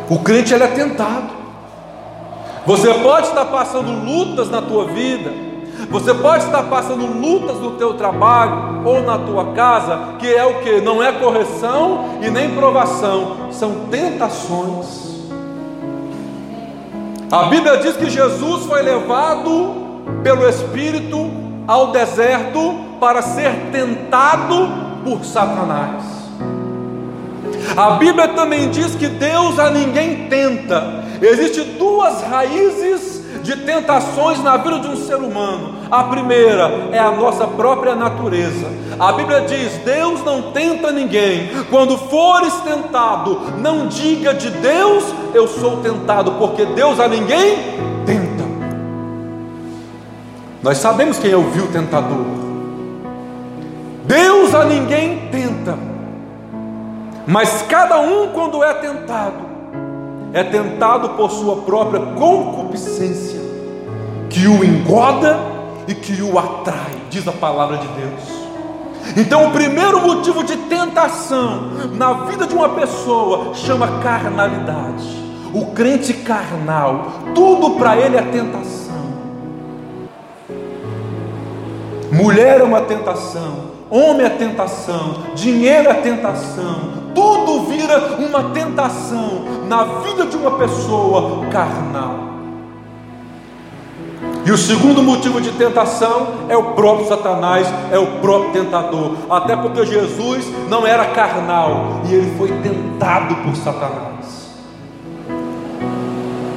O 0.09 0.19
crente 0.19 0.53
ele 0.53 0.63
é 0.63 0.67
tentado. 0.67 1.35
Você 2.65 2.93
pode 2.93 3.27
estar 3.27 3.45
passando 3.45 3.91
lutas 4.05 4.49
na 4.49 4.61
tua 4.61 4.85
vida, 4.85 5.33
você 5.89 6.13
pode 6.13 6.45
estar 6.45 6.63
passando 6.63 7.05
lutas 7.05 7.57
no 7.57 7.71
teu 7.71 7.93
trabalho 7.95 8.85
ou 8.85 9.01
na 9.01 9.17
tua 9.17 9.53
casa, 9.53 10.15
que 10.19 10.33
é 10.33 10.45
o 10.45 10.61
que? 10.61 10.79
Não 10.79 11.03
é 11.03 11.11
correção 11.11 12.19
e 12.21 12.29
nem 12.29 12.55
provação, 12.55 13.51
são 13.51 13.87
tentações. 13.89 15.06
A 17.29 17.43
Bíblia 17.43 17.77
diz 17.77 17.97
que 17.97 18.09
Jesus 18.09 18.65
foi 18.65 18.81
levado 18.81 19.75
pelo 20.23 20.47
Espírito 20.47 21.29
ao 21.67 21.91
deserto 21.91 22.75
para 23.01 23.21
ser 23.21 23.51
tentado 23.71 24.69
por 25.03 25.25
Satanás. 25.25 26.03
A 27.75 27.91
Bíblia 27.91 28.29
também 28.29 28.69
diz 28.69 28.95
que 28.95 29.07
Deus 29.07 29.59
a 29.59 29.69
ninguém 29.69 30.29
tenta. 30.29 31.03
Existem 31.21 31.73
duas 31.77 32.21
raízes 32.23 33.16
de 33.47 33.55
tentações 33.55 34.43
na 34.43 34.57
vida 34.57 34.79
de 34.79 34.89
um 34.89 34.97
ser 34.97 35.15
humano. 35.15 35.75
A 35.89 36.03
primeira 36.03 36.89
é 36.91 36.99
a 36.99 37.11
nossa 37.11 37.47
própria 37.47 37.95
natureza. 37.95 38.67
A 38.99 39.13
Bíblia 39.13 39.41
diz: 39.41 39.71
Deus 39.85 40.21
não 40.25 40.51
tenta 40.51 40.91
ninguém. 40.91 41.49
Quando 41.69 41.97
fores 41.97 42.53
tentado, 42.55 43.39
não 43.59 43.87
diga 43.87 44.33
de 44.33 44.49
Deus, 44.49 45.05
eu 45.33 45.47
sou 45.47 45.77
tentado, 45.77 46.33
porque 46.33 46.65
Deus 46.65 46.99
a 46.99 47.07
ninguém 47.07 47.55
tenta. 48.05 48.43
Nós 50.61 50.79
sabemos 50.79 51.17
quem 51.17 51.31
é 51.31 51.37
o 51.37 51.43
vil 51.43 51.71
tentador. 51.71 52.25
Deus 54.03 54.53
a 54.53 54.65
ninguém 54.65 55.29
tenta. 55.31 55.77
Mas 57.25 57.61
cada 57.61 57.99
um, 57.99 58.27
quando 58.33 58.61
é 58.61 58.73
tentado, 58.73 59.47
é 60.33 60.43
tentado 60.43 61.09
por 61.09 61.31
sua 61.31 61.57
própria 61.57 61.99
concupiscência, 61.99 63.36
que 64.29 64.47
o 64.47 64.63
engoda 64.63 65.39
e 65.87 65.95
que 65.95 66.21
o 66.21 66.37
atrai, 66.37 66.95
diz 67.09 67.27
a 67.27 67.31
palavra 67.31 67.77
de 67.77 67.87
Deus. 67.87 68.37
Então, 69.15 69.47
o 69.47 69.51
primeiro 69.51 70.01
motivo 70.01 70.43
de 70.43 70.57
tentação 70.57 71.71
na 71.93 72.13
vida 72.25 72.45
de 72.45 72.53
uma 72.53 72.69
pessoa 72.69 73.53
chama 73.53 73.99
carnalidade. 73.99 75.27
O 75.53 75.67
crente 75.67 76.13
carnal, 76.13 77.07
tudo 77.33 77.71
para 77.71 77.95
ele 77.95 78.17
é 78.17 78.21
tentação. 78.21 78.87
Mulher 82.11 82.59
é 82.59 82.63
uma 82.63 82.81
tentação, 82.81 83.71
homem 83.89 84.25
é 84.25 84.29
tentação, 84.29 85.23
dinheiro 85.35 85.89
é 85.89 85.93
tentação, 85.93 86.97
tudo 87.13 87.65
vira 87.67 88.17
uma 88.19 88.51
tentação 88.51 89.45
na 89.67 89.83
vida 90.01 90.25
de 90.25 90.35
uma 90.35 90.51
pessoa 90.51 91.45
carnal. 91.47 92.36
E 94.47 94.51
o 94.51 94.57
segundo 94.57 95.03
motivo 95.03 95.41
de 95.41 95.51
tentação 95.51 96.45
é 96.47 96.55
o 96.55 96.71
próprio 96.71 97.05
Satanás, 97.05 97.67
é 97.91 97.99
o 97.99 98.21
próprio 98.21 98.53
tentador. 98.53 99.17
Até 99.29 99.57
porque 99.57 99.85
Jesus 99.85 100.45
não 100.69 100.87
era 100.87 101.03
carnal 101.07 101.99
e 102.05 102.13
ele 102.13 102.33
foi 102.37 102.47
tentado 102.61 103.35
por 103.43 103.53
Satanás. 103.57 104.47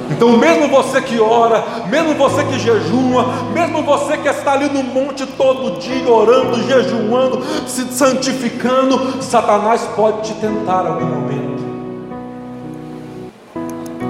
Então, 0.09 0.39
mesmo 0.39 0.69
você 0.69 1.03
que 1.03 1.19
ora, 1.19 1.65
mesmo 1.89 2.15
você 2.15 2.45
que 2.45 2.61
jejua, 2.61 3.27
mesmo 3.53 3.83
você 3.83 4.17
que 4.19 4.29
está 4.29 4.53
ali 4.53 4.69
no 4.69 4.85
monte 4.85 5.27
todo 5.27 5.81
dia 5.81 6.09
orando, 6.09 6.63
jejuando, 6.63 7.43
se 7.67 7.93
santificando, 7.93 9.21
Satanás 9.21 9.83
pode 9.97 10.29
te 10.29 10.35
tentar 10.35 10.85
em 10.85 10.89
algum 10.91 11.07
momento. 11.07 11.61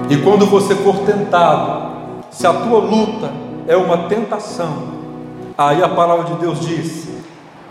E 0.07 0.17
quando 0.17 0.45
você 0.45 0.75
for 0.75 0.99
tentado, 0.99 1.89
se 2.29 2.45
a 2.45 2.53
tua 2.53 2.77
luta 2.77 3.49
é 3.67 3.75
uma 3.75 4.09
tentação, 4.09 4.89
aí 5.57 5.83
a 5.83 5.89
palavra 5.89 6.25
de 6.25 6.33
Deus 6.35 6.59
diz: 6.59 7.07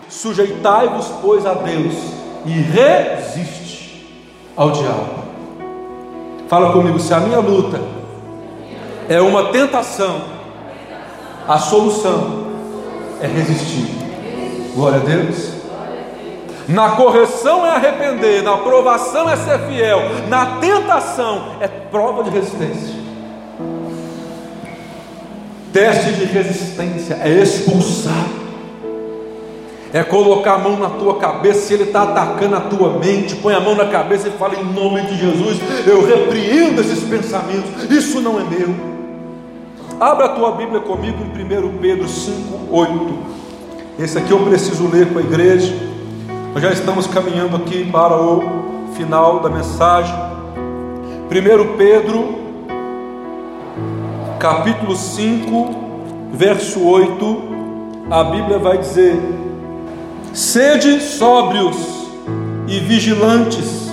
sujeitai-vos, 0.09 1.07
pois, 1.20 1.46
a 1.46 1.55
Deus 1.55 1.94
e 2.44 2.50
resiste 2.50 4.07
ao 4.57 4.70
diabo. 4.70 5.20
Fala 6.48 6.72
comigo, 6.72 6.98
se 6.98 7.14
a 7.14 7.20
minha 7.20 7.38
luta 7.38 7.81
é 9.09 9.20
uma 9.20 9.48
tentação, 9.50 10.22
a 11.46 11.59
solução 11.59 12.46
é 13.20 13.26
resistir. 13.26 13.87
Glória 14.74 14.98
a 14.98 15.05
Deus. 15.05 15.61
Na 16.68 16.90
correção 16.90 17.66
é 17.66 17.70
arrepender, 17.70 18.42
na 18.42 18.55
aprovação 18.55 19.29
é 19.29 19.37
ser 19.37 19.59
fiel, 19.66 20.00
na 20.29 20.61
tentação 20.61 21.57
é 21.61 21.66
prova 21.66 22.22
de 22.22 22.31
resistência. 22.31 23.00
Teste 25.72 26.12
de 26.12 26.24
resistência 26.24 27.14
é 27.22 27.30
expulsar, 27.30 28.26
é 29.92 30.02
colocar 30.02 30.54
a 30.54 30.59
mão 30.59 30.76
na 30.76 30.90
tua 30.90 31.18
cabeça. 31.18 31.61
Se 31.61 31.74
ele 31.74 31.85
está 31.85 32.02
atacando 32.02 32.56
a 32.56 32.61
tua 32.61 32.98
mente, 32.98 33.37
põe 33.37 33.54
a 33.54 33.61
mão 33.61 33.76
na 33.76 33.87
cabeça 33.87 34.28
e 34.28 34.33
fala: 34.33 34.56
em 34.56 34.64
nome 34.64 35.02
de 35.02 35.16
Jesus, 35.16 35.59
eu 35.87 36.04
repreendo 36.04 36.80
esses 36.80 37.04
pensamentos. 37.04 37.88
Isso 37.88 38.20
não 38.20 38.40
é 38.40 38.44
meu. 38.44 38.90
Abra 40.00 40.26
a 40.26 40.28
tua 40.30 40.52
Bíblia 40.52 40.80
comigo 40.80 41.18
em 41.22 41.44
1 41.44 41.78
Pedro 41.78 42.09
5, 42.09 42.74
8. 42.74 43.18
Esse 43.98 44.16
aqui 44.18 44.30
eu 44.30 44.40
preciso 44.40 44.88
ler 44.88 45.12
com 45.12 45.18
a 45.18 45.22
igreja. 45.22 45.72
Nós 46.54 46.62
já 46.62 46.72
estamos 46.72 47.06
caminhando 47.06 47.54
aqui 47.56 47.85
para 47.85 48.16
o 48.16 48.88
final 48.96 49.40
da 49.40 49.50
mensagem. 49.50 50.14
1 51.30 51.76
Pedro, 51.76 52.39
capítulo 54.40 54.96
5, 54.96 55.70
verso 56.33 56.83
8. 56.83 57.42
A 58.11 58.24
Bíblia 58.24 58.59
vai 58.59 58.79
dizer: 58.79 59.20
Sede 60.33 60.98
sóbrios 61.00 61.76
e 62.66 62.81
vigilantes, 62.81 63.90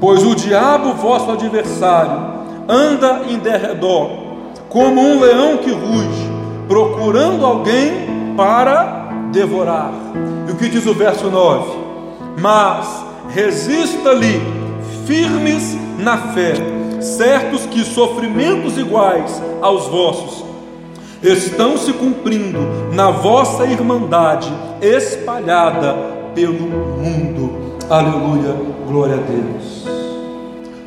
pois 0.00 0.22
o 0.24 0.34
diabo, 0.36 0.94
vosso 0.94 1.32
adversário, 1.32 2.38
anda 2.68 3.22
em 3.28 3.38
derredor 3.38 4.28
como 4.68 5.00
um 5.00 5.20
leão 5.20 5.56
que 5.58 5.72
ruge, 5.72 6.30
procurando 6.68 7.44
alguém 7.44 8.34
para 8.36 9.08
devorar. 9.32 9.90
E 10.48 10.52
o 10.52 10.54
que 10.54 10.68
diz 10.68 10.86
o 10.86 10.94
verso 10.94 11.28
9? 11.28 11.76
Mas 12.40 12.86
resista-lhe, 13.30 14.40
firmes 15.04 15.76
na 15.98 16.16
fé, 16.18 16.54
certos 17.00 17.66
que 17.66 17.84
sofrimentos 17.84 18.76
iguais 18.78 19.42
aos 19.60 19.86
vossos 19.86 20.44
estão 21.22 21.76
se 21.76 21.92
cumprindo 21.92 22.60
na 22.92 23.10
vossa 23.10 23.66
irmandade 23.66 24.52
espalhada 24.80 25.94
pelo 26.34 26.68
mundo. 26.68 27.76
Aleluia, 27.90 28.54
glória 28.86 29.14
a 29.14 29.18
Deus 29.18 29.98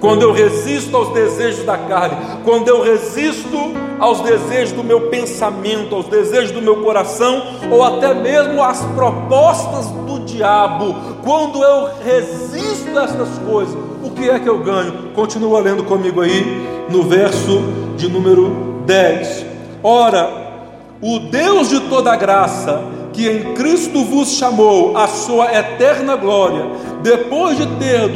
quando 0.02 0.24
eu 0.24 0.34
resisto 0.34 0.98
aos 0.98 1.10
desejos 1.10 1.64
da 1.64 1.78
carne, 1.78 2.18
quando 2.44 2.68
eu 2.68 2.82
resisto 2.82 3.56
aos 4.00 4.20
desejos 4.22 4.72
do 4.74 4.84
meu 4.84 5.10
pensamento, 5.10 5.96
aos 5.96 6.08
desejos 6.08 6.50
do 6.50 6.62
meu 6.62 6.82
coração, 6.84 7.44
ou 7.72 7.84
até 7.84 8.12
mesmo 8.12 8.64
às 8.64 8.82
propostas 8.96 9.92
do 9.92 10.22
diabo, 10.26 10.96
quando 11.24 11.64
eu 11.64 11.92
resisto 12.04 12.98
a 12.98 13.04
estas 13.04 13.38
coisas, 13.48 13.78
o 14.04 14.12
que 14.12 14.30
é 14.30 14.40
que 14.40 14.50
eu 14.50 14.60
ganho? 14.60 15.12
Continua 15.14 15.60
lendo 15.60 15.84
comigo 15.84 16.22
aí 16.22 16.86
no 16.90 17.04
verso 17.04 17.62
de 17.98 18.08
número 18.10 18.84
10. 18.86 19.46
Ora, 19.84 20.30
o 21.02 21.20
Deus 21.20 21.70
de 21.70 21.80
toda 21.82 22.16
graça, 22.16 22.84
que 23.14 23.28
em 23.28 23.54
Cristo 23.54 24.04
vos 24.06 24.30
chamou 24.34 24.96
à 24.98 25.08
sua 25.08 25.52
eterna 25.54 26.16
glória, 26.16 26.66
depois 27.02 27.58
de 27.58 27.66
ter 27.78 28.10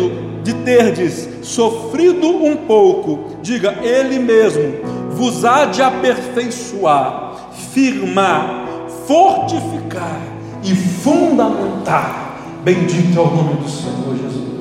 de 0.43 0.53
terdes 0.53 1.27
sofrido 1.41 2.27
um 2.27 2.55
pouco, 2.55 3.37
diga 3.41 3.79
Ele 3.81 4.19
mesmo, 4.19 4.75
vos 5.11 5.43
há 5.43 5.65
de 5.65 5.81
aperfeiçoar, 5.81 7.49
firmar, 7.73 8.65
fortificar 9.07 10.21
e 10.63 10.75
fundamentar. 10.75 12.37
Bendito 12.63 13.17
é 13.17 13.21
o 13.21 13.25
nome 13.25 13.55
do 13.55 13.69
Senhor 13.69 14.15
Jesus. 14.15 14.54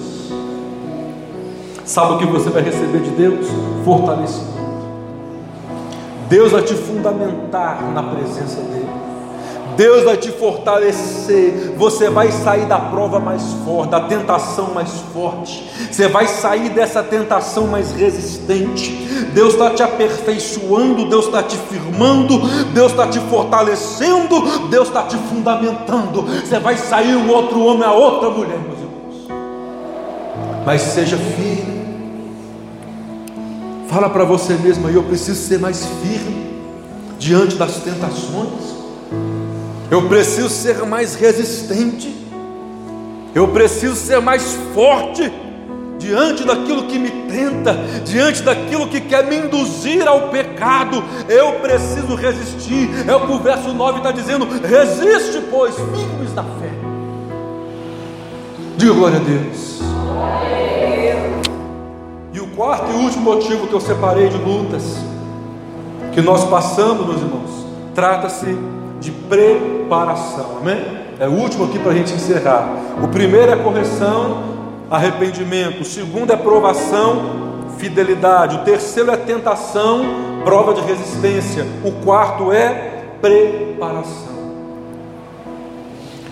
Sabe 1.84 2.14
o 2.14 2.18
que 2.18 2.26
você 2.26 2.48
vai 2.48 2.62
receber 2.62 3.00
de 3.00 3.10
Deus? 3.10 3.46
Fortalecimento. 3.84 4.54
Deus 6.28 6.52
vai 6.52 6.62
te 6.62 6.74
fundamentar 6.74 7.82
na 7.92 8.02
presença 8.02 8.60
dEle. 8.62 8.88
Deus 9.76 10.04
vai 10.04 10.16
te 10.16 10.30
fortalecer. 10.30 11.74
Você 11.76 12.08
vai 12.08 12.30
sair 12.30 12.66
da 12.66 12.78
prova 12.78 13.20
mais 13.20 13.42
forte, 13.64 13.90
da 13.90 14.00
tentação 14.00 14.72
mais 14.72 14.90
forte. 15.12 15.68
Você 15.90 16.08
vai 16.08 16.26
sair 16.26 16.70
dessa 16.70 17.02
tentação 17.02 17.66
mais 17.66 17.92
resistente. 17.92 18.92
Deus 19.34 19.54
está 19.54 19.70
te 19.70 19.82
aperfeiçoando, 19.82 21.08
Deus 21.08 21.26
está 21.26 21.42
te 21.42 21.56
firmando, 21.56 22.38
Deus 22.72 22.92
está 22.92 23.06
te 23.06 23.18
fortalecendo, 23.18 24.68
Deus 24.68 24.88
está 24.88 25.02
te 25.02 25.16
fundamentando. 25.16 26.22
Você 26.22 26.58
vai 26.58 26.76
sair 26.76 27.16
um 27.16 27.28
outro 27.30 27.60
homem, 27.64 27.84
a 27.84 27.92
outra 27.92 28.30
mulher, 28.30 28.58
meus 28.58 28.78
irmãos. 28.78 29.44
Mas 30.64 30.80
seja 30.80 31.16
firme. 31.16 31.73
Fala 33.88 34.08
para 34.10 34.24
você 34.24 34.54
mesmo 34.54 34.86
aí, 34.88 34.94
eu 34.94 35.02
preciso 35.02 35.40
ser 35.40 35.58
mais 35.58 35.84
firme 36.02 36.62
diante 37.18 37.56
das 37.56 37.76
tentações. 37.76 38.74
Eu 39.90 40.08
preciso 40.08 40.48
ser 40.48 40.84
mais 40.84 41.14
resistente. 41.14 42.14
Eu 43.34 43.48
preciso 43.48 43.94
ser 43.96 44.20
mais 44.20 44.56
forte 44.74 45.32
diante 45.98 46.44
daquilo 46.44 46.84
que 46.84 46.98
me 46.98 47.10
tenta, 47.10 47.74
diante 48.04 48.42
daquilo 48.42 48.88
que 48.88 49.00
quer 49.00 49.26
me 49.26 49.36
induzir 49.36 50.06
ao 50.06 50.28
pecado. 50.28 51.02
Eu 51.28 51.54
preciso 51.60 52.14
resistir. 52.14 52.90
É 53.08 53.14
o 53.14 53.26
que 53.26 53.32
o 53.32 53.38
verso 53.38 53.72
9 53.72 53.98
está 53.98 54.12
dizendo: 54.12 54.46
resiste, 54.46 55.42
pois, 55.50 55.74
firmes 55.74 56.34
na 56.34 56.42
fé. 56.42 56.70
Diga 58.76 58.92
glória 58.92 59.18
a 59.18 59.20
Deus. 59.20 59.80
Quarto 62.54 62.92
e 62.92 62.94
último 63.04 63.34
motivo 63.34 63.66
que 63.66 63.72
eu 63.72 63.80
separei 63.80 64.28
de 64.28 64.36
lutas 64.36 64.98
que 66.12 66.20
nós 66.20 66.44
passamos, 66.44 67.04
meus 67.04 67.20
irmãos, 67.20 67.50
trata-se 67.96 68.56
de 69.00 69.10
preparação, 69.10 70.58
amém? 70.60 70.80
É 71.18 71.26
o 71.26 71.32
último 71.32 71.64
aqui 71.64 71.80
para 71.80 71.90
a 71.90 71.94
gente 71.94 72.12
encerrar. 72.12 72.68
O 73.02 73.08
primeiro 73.08 73.50
é 73.50 73.56
correção, 73.56 74.44
arrependimento. 74.88 75.80
O 75.80 75.84
segundo 75.84 76.32
é 76.32 76.36
provação, 76.36 77.66
fidelidade. 77.76 78.58
O 78.58 78.60
terceiro 78.60 79.10
é 79.10 79.16
tentação, 79.16 80.04
prova 80.44 80.74
de 80.74 80.80
resistência. 80.82 81.66
O 81.84 81.90
quarto 82.04 82.52
é 82.52 83.04
preparação. 83.20 84.34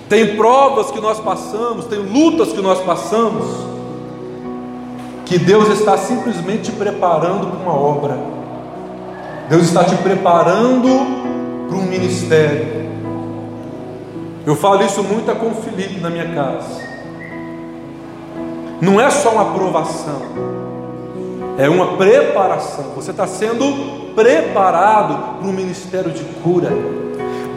Tem 0.08 0.36
provas 0.36 0.92
que 0.92 1.00
nós 1.00 1.18
passamos, 1.18 1.86
tem 1.86 1.98
lutas 1.98 2.52
que 2.52 2.60
nós 2.60 2.78
passamos, 2.80 3.71
que 5.32 5.38
Deus 5.38 5.66
está 5.70 5.96
simplesmente 5.96 6.70
preparando 6.72 7.46
para 7.46 7.58
uma 7.60 7.74
obra. 7.74 8.18
Deus 9.48 9.62
está 9.62 9.82
te 9.82 9.96
preparando 9.96 10.88
para 11.68 11.78
um 11.78 11.84
ministério. 11.84 12.90
Eu 14.44 14.54
falo 14.54 14.82
isso 14.82 15.02
muito 15.02 15.34
com 15.36 15.46
o 15.46 15.54
Felipe 15.54 16.00
na 16.00 16.10
minha 16.10 16.34
casa. 16.34 16.82
Não 18.78 19.00
é 19.00 19.08
só 19.08 19.30
uma 19.30 19.52
aprovação, 19.52 20.20
é 21.56 21.66
uma 21.66 21.96
preparação. 21.96 22.92
Você 22.94 23.10
está 23.10 23.26
sendo 23.26 24.12
preparado 24.14 25.38
para 25.38 25.48
um 25.48 25.52
ministério 25.54 26.10
de 26.10 26.24
cura. 26.42 26.70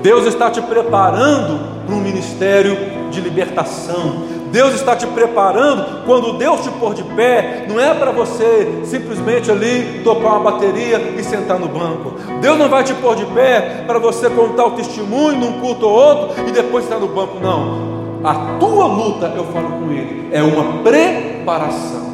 Deus 0.02 0.26
está 0.28 0.50
te 0.50 0.62
preparando 0.62 1.84
para 1.86 1.94
um 1.94 2.00
ministério 2.00 2.78
de 3.12 3.20
libertação. 3.20 4.35
Deus 4.52 4.74
está 4.76 4.96
te 4.96 5.08
preparando. 5.08 6.06
Quando 6.06 6.38
Deus 6.38 6.62
te 6.62 6.70
pôr 6.72 6.94
de 6.94 7.04
pé, 7.04 7.66
não 7.68 7.80
é 7.80 7.94
para 7.94 8.12
você 8.12 8.82
simplesmente 8.84 9.50
ali 9.52 10.02
tocar 10.04 10.38
uma 10.38 10.52
bateria 10.52 10.98
e 11.18 11.24
sentar 11.24 11.60
no 11.60 11.68
banco. 11.68 12.14
Deus 12.42 12.58
não 12.58 12.70
vai 12.70 12.84
te 12.84 12.94
pôr 12.94 13.16
de 13.16 13.26
pé 13.26 13.84
para 13.86 14.00
você 14.00 14.30
contar 14.30 14.66
o 14.66 14.72
testemunho 14.72 15.40
num 15.40 15.60
culto 15.60 15.88
ou 15.88 15.94
outro 15.94 16.48
e 16.48 16.52
depois 16.52 16.84
estar 16.86 17.00
no 17.00 17.08
banco, 17.08 17.40
não. 17.42 17.96
A 18.24 18.58
tua 18.60 18.86
luta, 18.88 19.32
eu 19.36 19.46
falo 19.46 19.70
com 19.70 19.92
ele, 19.92 20.30
é 20.32 20.42
uma 20.42 20.82
preparação. 20.82 22.06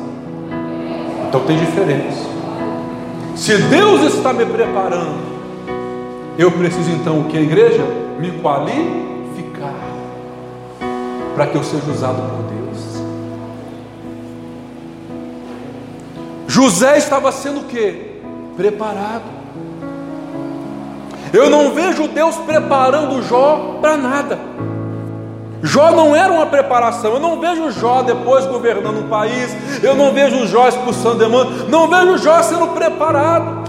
Então 1.28 1.42
tem 1.42 1.58
diferença. 1.58 2.30
Se 3.36 3.58
Deus 3.58 4.02
está 4.14 4.34
me 4.34 4.46
preparando, 4.46 5.32
eu 6.38 6.52
preciso 6.52 6.92
então 6.92 7.22
o 7.22 7.24
que, 7.26 7.38
igreja? 7.38 7.84
Me 8.20 8.32
qualificar 8.42 10.01
para 11.36 11.48
que 11.48 11.56
eu 11.56 11.64
seja 11.64 11.92
usado 11.92 12.22
por 12.22 12.44
Deus. 12.44 12.62
José 16.48 16.98
estava 16.98 17.32
sendo 17.32 17.62
o 17.62 17.64
que? 17.64 18.22
Preparado. 18.56 19.42
Eu 21.34 21.50
não 21.50 21.74
vejo 21.74 22.08
Deus 22.10 22.36
preparando 22.38 23.22
Jó 23.24 23.78
para 23.82 23.96
nada. 23.96 24.38
Jó 25.64 25.92
não 25.92 26.16
era 26.16 26.32
uma 26.34 26.48
preparação. 26.48 27.14
Eu 27.14 27.20
não 27.20 27.40
vejo 27.40 27.72
Jó 27.72 28.02
depois 28.02 28.46
governando 28.46 29.00
um 29.00 29.08
país. 29.08 29.56
Eu 29.82 29.96
não 29.96 30.12
vejo 30.12 30.46
Jó 30.48 30.68
expulsando 30.68 31.20
demônios. 31.20 31.70
Não 31.70 31.88
vejo 31.88 32.18
Jó 32.18 32.42
sendo 32.42 32.68
preparado. 32.70 33.61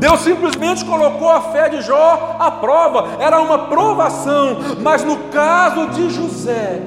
Deus 0.00 0.20
simplesmente 0.20 0.82
colocou 0.86 1.28
a 1.28 1.42
fé 1.42 1.68
de 1.68 1.82
Jó 1.82 2.36
à 2.38 2.50
prova, 2.50 3.18
era 3.20 3.38
uma 3.38 3.66
provação, 3.66 4.56
mas 4.80 5.04
no 5.04 5.18
caso 5.30 5.88
de 5.88 6.08
José, 6.08 6.80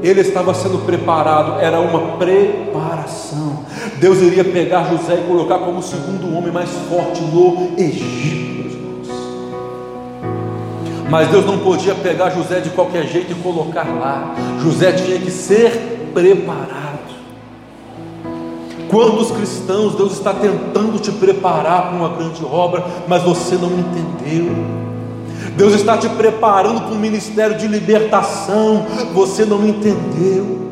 ele 0.00 0.20
estava 0.20 0.54
sendo 0.54 0.78
preparado, 0.86 1.60
era 1.60 1.80
uma 1.80 2.16
preparação. 2.16 3.64
Deus 3.96 4.18
iria 4.22 4.44
pegar 4.44 4.84
José 4.84 5.14
e 5.14 5.26
colocar 5.26 5.58
como 5.58 5.80
o 5.80 5.82
segundo 5.82 6.32
homem 6.32 6.52
mais 6.52 6.70
forte 6.88 7.22
no 7.22 7.72
Egito, 7.76 8.68
irmãos. 8.68 9.08
Mas 11.10 11.26
Deus 11.30 11.44
não 11.44 11.58
podia 11.58 11.96
pegar 11.96 12.30
José 12.30 12.60
de 12.60 12.70
qualquer 12.70 13.04
jeito 13.08 13.32
e 13.32 13.34
colocar 13.34 13.86
lá. 13.98 14.32
José 14.62 14.92
tinha 14.92 15.18
que 15.18 15.30
ser 15.32 16.12
preparado. 16.14 16.93
Quantos 18.94 19.32
cristãos 19.32 19.96
Deus 19.96 20.12
está 20.12 20.32
tentando 20.32 21.00
te 21.00 21.10
preparar 21.10 21.88
para 21.88 21.96
uma 21.96 22.10
grande 22.10 22.44
obra, 22.44 22.86
mas 23.08 23.24
você 23.24 23.56
não 23.56 23.68
entendeu? 23.76 24.54
Deus 25.56 25.74
está 25.74 25.98
te 25.98 26.08
preparando 26.10 26.82
para 26.82 26.92
um 26.92 26.98
ministério 26.98 27.58
de 27.58 27.66
libertação, 27.66 28.86
você 29.12 29.44
não 29.44 29.66
entendeu. 29.66 30.63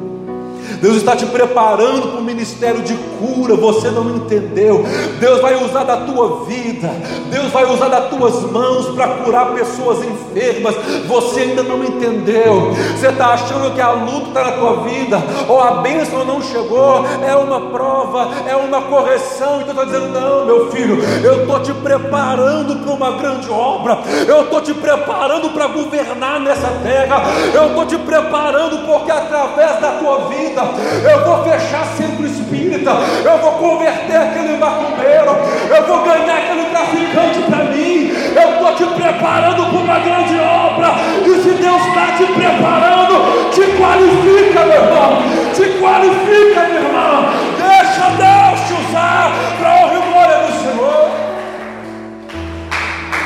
Deus 0.81 0.97
está 0.97 1.15
te 1.15 1.27
preparando 1.27 2.09
para 2.09 2.21
o 2.21 2.25
ministério 2.25 2.83
de 2.83 2.95
cura, 3.19 3.55
você 3.55 3.91
não 3.91 4.17
entendeu. 4.17 4.85
Deus 5.21 5.41
vai 5.41 5.55
usar 5.63 5.85
da 5.85 5.99
tua 5.99 6.45
vida, 6.45 6.91
Deus 7.31 7.51
vai 7.53 7.65
usar 7.65 7.89
das 7.89 8.09
tuas 8.11 8.43
mãos 8.51 8.87
para 8.95 9.09
curar 9.09 9.53
pessoas 9.53 9.99
enfermas, 10.05 10.75
você 11.07 11.41
ainda 11.41 11.63
não 11.63 11.85
entendeu. 11.85 12.73
Você 12.97 13.09
está 13.09 13.29
achando 13.29 13.75
que 13.75 13.81
a 13.81 13.91
luta 13.93 14.29
está 14.29 14.45
na 14.45 14.53
tua 14.53 14.83
vida, 14.85 15.23
ou 15.49 15.61
a 15.61 15.83
bênção 15.83 16.25
não 16.25 16.43
chegou, 16.43 17.05
é 17.27 17.35
uma 17.37 17.71
prova, 17.71 18.31
é 18.49 18.57
uma 18.57 18.83
correção. 18.83 19.61
Então 19.61 19.73
está 19.73 19.85
dizendo: 19.85 20.09
não, 20.09 20.47
meu 20.47 20.71
filho, 20.71 20.99
eu 21.23 21.43
estou 21.43 21.61
te 21.61 21.73
preparando 21.75 22.77
para 22.77 22.93
uma 22.93 23.13
grande 23.13 23.51
obra, 23.51 23.99
eu 24.27 24.43
estou 24.43 24.61
te 24.61 24.75
preparando 24.75 25.51
para 25.51 25.67
governar 25.69 26.41
nessa 26.41 26.69
terra, 26.83 27.23
eu 27.55 27.69
estou 27.69 27.87
te 27.87 27.99
preparando 27.99 28.87
porque 28.87 29.11
através 29.11 29.81
da 29.81 29.93
tua 29.93 30.29
vida 30.29 30.52
eu 30.61 31.25
vou 31.25 31.45
fechar 31.45 31.85
centro 31.97 32.27
espírita, 32.27 32.91
eu 33.25 33.39
vou 33.39 33.53
converter 33.53 34.17
aquele 34.17 34.57
macumbeiro, 34.57 35.37
eu 35.75 35.87
vou 35.87 36.05
ganhar 36.05 36.37
aquele 36.37 36.67
traficante 36.67 37.39
para 37.49 37.65
mim, 37.65 38.13
eu 38.35 38.53
estou 38.53 38.75
te 38.75 38.95
preparando 38.95 39.67
para 39.67 39.79
uma 39.79 39.99
grande 39.99 40.39
obra, 40.39 40.95
e 41.25 41.43
se 41.43 41.51
Deus 41.51 41.87
está 41.87 42.07
te 42.17 42.27
preparando, 42.27 43.51
te 43.51 43.63
qualifica, 43.77 44.67
meu 44.67 44.83
irmão, 44.83 45.23
te 45.55 45.65
qualifica, 45.81 46.61
meu 46.69 46.83
irmão, 46.83 47.25
deixa 47.57 48.11
Deus 48.11 48.61
te 48.67 48.73
usar 48.89 49.33
para 49.59 49.71
a 49.71 49.75
honra 49.85 49.95
e 49.95 50.13
glória 50.13 50.39
do 50.39 50.53
Senhor. 50.63 51.11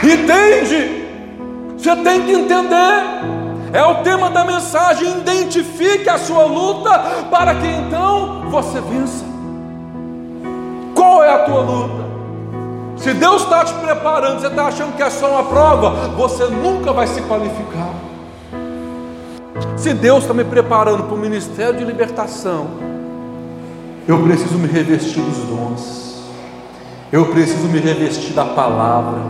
Entende? 0.02 1.06
Você 1.76 1.96
tem 1.96 2.22
que 2.22 2.32
entender. 2.32 3.45
É 3.76 3.84
o 3.84 3.96
tema 3.96 4.30
da 4.30 4.42
mensagem. 4.42 5.18
Identifique 5.18 6.08
a 6.08 6.16
sua 6.16 6.44
luta 6.44 6.98
para 7.30 7.54
que 7.56 7.66
então 7.66 8.48
você 8.50 8.80
vença. 8.80 9.22
Qual 10.94 11.22
é 11.22 11.30
a 11.30 11.40
tua 11.40 11.60
luta? 11.60 12.06
Se 12.96 13.12
Deus 13.12 13.42
está 13.42 13.66
te 13.66 13.74
preparando, 13.74 14.40
você 14.40 14.46
está 14.46 14.68
achando 14.68 14.96
que 14.96 15.02
é 15.02 15.10
só 15.10 15.30
uma 15.30 15.44
prova, 15.44 16.08
você 16.16 16.46
nunca 16.46 16.90
vai 16.90 17.06
se 17.06 17.20
qualificar. 17.20 17.92
Se 19.76 19.92
Deus 19.92 20.22
está 20.22 20.32
me 20.32 20.44
preparando 20.44 21.02
para 21.02 21.14
o 21.14 21.18
ministério 21.18 21.76
de 21.76 21.84
libertação, 21.84 22.68
eu 24.08 24.22
preciso 24.22 24.54
me 24.54 24.68
revestir 24.68 25.20
dos 25.20 25.36
dons, 25.44 26.22
eu 27.12 27.26
preciso 27.26 27.68
me 27.68 27.78
revestir 27.78 28.32
da 28.32 28.46
palavra, 28.46 29.20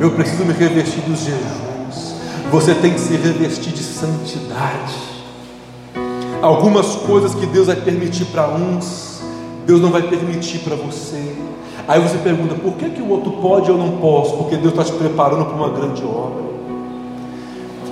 eu 0.00 0.12
preciso 0.12 0.44
me 0.44 0.52
revestir 0.52 1.00
dos 1.00 1.18
jejuns. 1.18 1.67
Você 2.50 2.74
tem 2.74 2.94
que 2.94 3.00
se 3.00 3.14
revestir 3.14 3.74
de 3.74 3.82
santidade. 3.82 4.94
Algumas 6.40 6.96
coisas 6.96 7.34
que 7.34 7.44
Deus 7.44 7.66
vai 7.66 7.76
permitir 7.76 8.24
para 8.26 8.48
uns, 8.48 9.22
Deus 9.66 9.82
não 9.82 9.90
vai 9.90 10.02
permitir 10.02 10.60
para 10.60 10.74
você. 10.74 11.34
Aí 11.86 12.00
você 12.00 12.16
pergunta: 12.16 12.54
por 12.54 12.72
que, 12.74 12.88
que 12.88 13.02
o 13.02 13.08
outro 13.10 13.32
pode 13.32 13.68
e 13.68 13.70
eu 13.70 13.76
não 13.76 13.98
posso? 13.98 14.38
Porque 14.38 14.56
Deus 14.56 14.72
está 14.72 14.82
te 14.82 14.92
preparando 14.92 15.44
para 15.44 15.56
uma 15.56 15.68
grande 15.68 16.02
obra. 16.02 16.48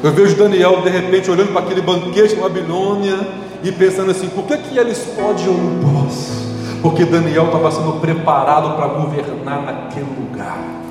Eu 0.03 0.13
vejo 0.13 0.37
Daniel 0.37 0.81
de 0.81 0.89
repente 0.89 1.31
olhando 1.31 1.53
para 1.53 1.61
aquele 1.61 1.83
banquete 1.83 2.37
na 2.37 2.43
Babilônia 2.43 3.29
e 3.63 3.71
pensando 3.73 4.11
assim: 4.11 4.29
por 4.31 4.45
que, 4.45 4.57
que 4.57 4.79
eles 4.79 4.99
podem 5.15 5.45
e 5.45 5.49
eu 5.49 5.55
não 5.55 6.05
posso? 6.05 6.47
Porque 6.81 7.05
Daniel 7.05 7.47
estava 7.47 7.71
sendo 7.71 8.01
preparado 8.01 8.75
para 8.75 8.87
governar 8.87 9.63
naquele 9.63 10.07
lugar. 10.19 10.86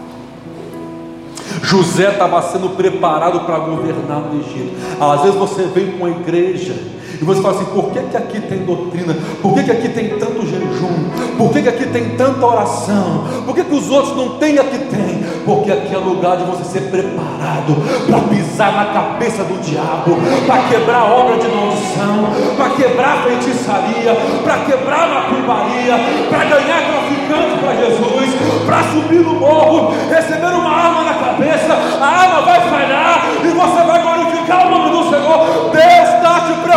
José 1.63 2.11
estava 2.11 2.41
sendo 2.41 2.69
preparado 2.69 3.41
para 3.41 3.59
governar 3.59 4.19
no 4.21 4.39
Egito. 4.39 4.73
Às 4.99 5.21
vezes 5.21 5.35
você 5.37 5.63
vem 5.63 5.91
com 5.93 6.05
a 6.05 6.09
igreja 6.09 6.75
e 7.21 7.23
você 7.23 7.41
fala 7.41 7.55
assim: 7.55 7.65
por 7.73 7.91
que, 7.91 7.99
que 8.01 8.17
aqui 8.17 8.41
tem 8.41 8.59
doutrina? 8.59 9.15
Por 9.41 9.53
que, 9.53 9.63
que 9.63 9.71
aqui 9.71 9.89
tem 9.89 10.09
tanto 10.17 10.44
jejum? 10.85 11.37
Por 11.37 11.51
que, 11.51 11.61
que 11.61 11.69
aqui 11.69 11.85
tem 11.87 12.15
tanta 12.15 12.45
oração? 12.45 13.25
Por 13.45 13.55
que, 13.55 13.63
que 13.63 13.73
os 13.73 13.89
outros 13.89 14.15
não 14.15 14.37
têm 14.37 14.57
aqui 14.57 14.77
tem? 14.77 15.23
Porque 15.45 15.71
aqui 15.71 15.93
é 15.93 15.97
lugar 15.97 16.37
de 16.37 16.43
você 16.43 16.63
ser 16.63 16.81
preparado 16.89 17.75
para 18.07 18.19
pisar 18.29 18.73
na 18.73 18.85
cabeça 18.85 19.43
do 19.43 19.61
diabo, 19.61 20.17
para 20.45 20.63
quebrar 20.63 21.01
a 21.01 21.05
obra 21.05 21.37
de 21.37 21.47
maldição, 21.47 22.29
para 22.55 22.69
quebrar 22.69 23.19
a 23.19 23.23
feitiçaria, 23.23 24.15
para 24.43 24.57
quebrar 24.59 25.03
a 25.03 25.07
macumbaria, 25.07 25.95
para 26.29 26.45
ganhar 26.45 26.81
traficante 26.89 27.59
para 27.59 27.75
Jesus, 27.75 28.65
para 28.65 28.83
subir 28.83 29.19
no 29.19 29.39
morro, 29.39 29.93
receber 30.09 30.53
uma 30.53 30.71
arma 30.71 31.03
na 31.03 31.13
cabeça, 31.13 31.73
a 32.01 32.05
arma 32.05 32.41
vai 32.41 32.61
falhar 32.69 33.25
e 33.43 33.47
você 33.47 33.83
vai 33.83 34.01
glorificar 34.01 34.67
o 34.67 34.69
nome 34.71 34.89
do 34.89 35.09
Senhor. 35.09 35.71
Deus 35.71 35.94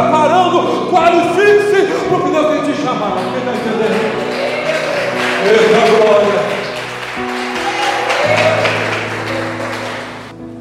preparando 0.03 0.89
qualifique-se 0.91 2.09
para 2.09 2.17
o 2.17 2.23
que 2.23 2.31
Deus 2.31 2.47
tem 2.47 2.73
te 2.73 2.83
chamar. 2.83 3.15
Quem 3.17 3.39
está 3.39 3.53
entendendo? 3.53 4.29
Eita 5.51 5.81
glória! 5.97 6.39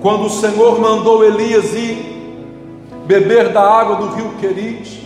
Quando 0.01 0.25
o 0.25 0.29
Senhor 0.29 0.79
mandou 0.79 1.23
Elias 1.23 1.73
ir 1.73 2.17
beber 3.05 3.49
da 3.49 3.61
água 3.61 3.95
do 3.97 4.15
rio 4.15 4.31
Querite, 4.39 5.05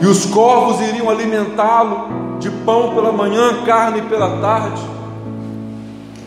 e 0.00 0.06
os 0.06 0.26
corvos 0.26 0.80
iriam 0.80 1.08
alimentá-lo 1.08 2.38
de 2.40 2.50
pão 2.50 2.94
pela 2.94 3.12
manhã, 3.12 3.62
carne 3.64 4.02
pela 4.02 4.40
tarde, 4.40 4.82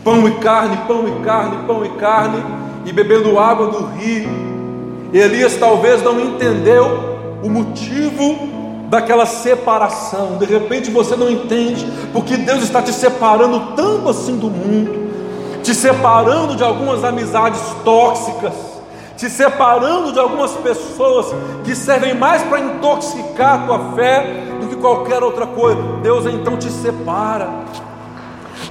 pão 0.02 0.26
e 0.26 0.32
carne, 0.36 0.78
pão 0.86 1.06
e 1.06 1.24
carne, 1.24 1.66
pão 1.66 1.84
e 1.84 1.90
carne, 1.90 2.42
e 2.86 2.92
bebendo 2.92 3.38
água 3.38 3.66
do 3.66 3.86
rio. 3.86 4.55
Elias 5.12 5.56
talvez 5.56 6.02
não 6.02 6.20
entendeu 6.20 7.16
o 7.42 7.48
motivo 7.48 8.56
daquela 8.88 9.26
separação. 9.26 10.36
De 10.38 10.44
repente 10.44 10.90
você 10.90 11.16
não 11.16 11.30
entende 11.30 11.86
porque 12.12 12.36
Deus 12.36 12.62
está 12.62 12.82
te 12.82 12.92
separando 12.92 13.74
tanto 13.74 14.08
assim 14.08 14.36
do 14.36 14.48
mundo, 14.48 15.10
te 15.62 15.74
separando 15.74 16.56
de 16.56 16.62
algumas 16.62 17.04
amizades 17.04 17.60
tóxicas, 17.84 18.54
te 19.16 19.30
separando 19.30 20.12
de 20.12 20.18
algumas 20.18 20.52
pessoas 20.52 21.34
que 21.64 21.74
servem 21.74 22.14
mais 22.14 22.42
para 22.42 22.60
intoxicar 22.60 23.62
a 23.62 23.66
tua 23.66 23.92
fé 23.94 24.44
do 24.60 24.68
que 24.68 24.76
qualquer 24.76 25.22
outra 25.22 25.46
coisa. 25.46 25.80
Deus 26.02 26.26
então 26.26 26.56
te 26.56 26.70
separa. 26.70 27.48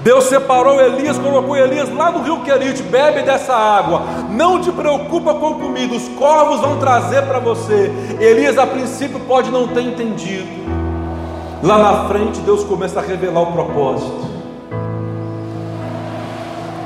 Deus 0.06 0.26
separou 0.26 0.80
Elias, 0.80 1.18
colocou 1.18 1.58
Elias 1.58 1.92
lá 1.92 2.12
no 2.12 2.22
rio 2.22 2.42
Querite, 2.42 2.84
bebe 2.84 3.24
dessa 3.24 3.56
água, 3.56 4.04
não 4.30 4.62
te 4.62 4.72
preocupa 4.72 5.34
com 5.34 5.56
comida, 5.56 5.96
os 5.96 6.08
corvos 6.10 6.62
vão 6.62 6.78
trazer 6.78 7.24
para 7.24 7.40
você. 7.40 7.92
Elias 8.20 8.56
a 8.60 8.68
princípio 8.68 9.20
pode 9.22 9.50
não 9.50 9.68
ter 9.70 9.82
entendido, 9.82 10.48
lá 11.64 11.80
na 11.80 12.08
frente 12.08 12.40
Deus 12.42 12.64
começa 12.64 13.00
a 13.00 13.04
revelar 13.04 13.42
o 13.42 13.52
propósito. 13.52 14.30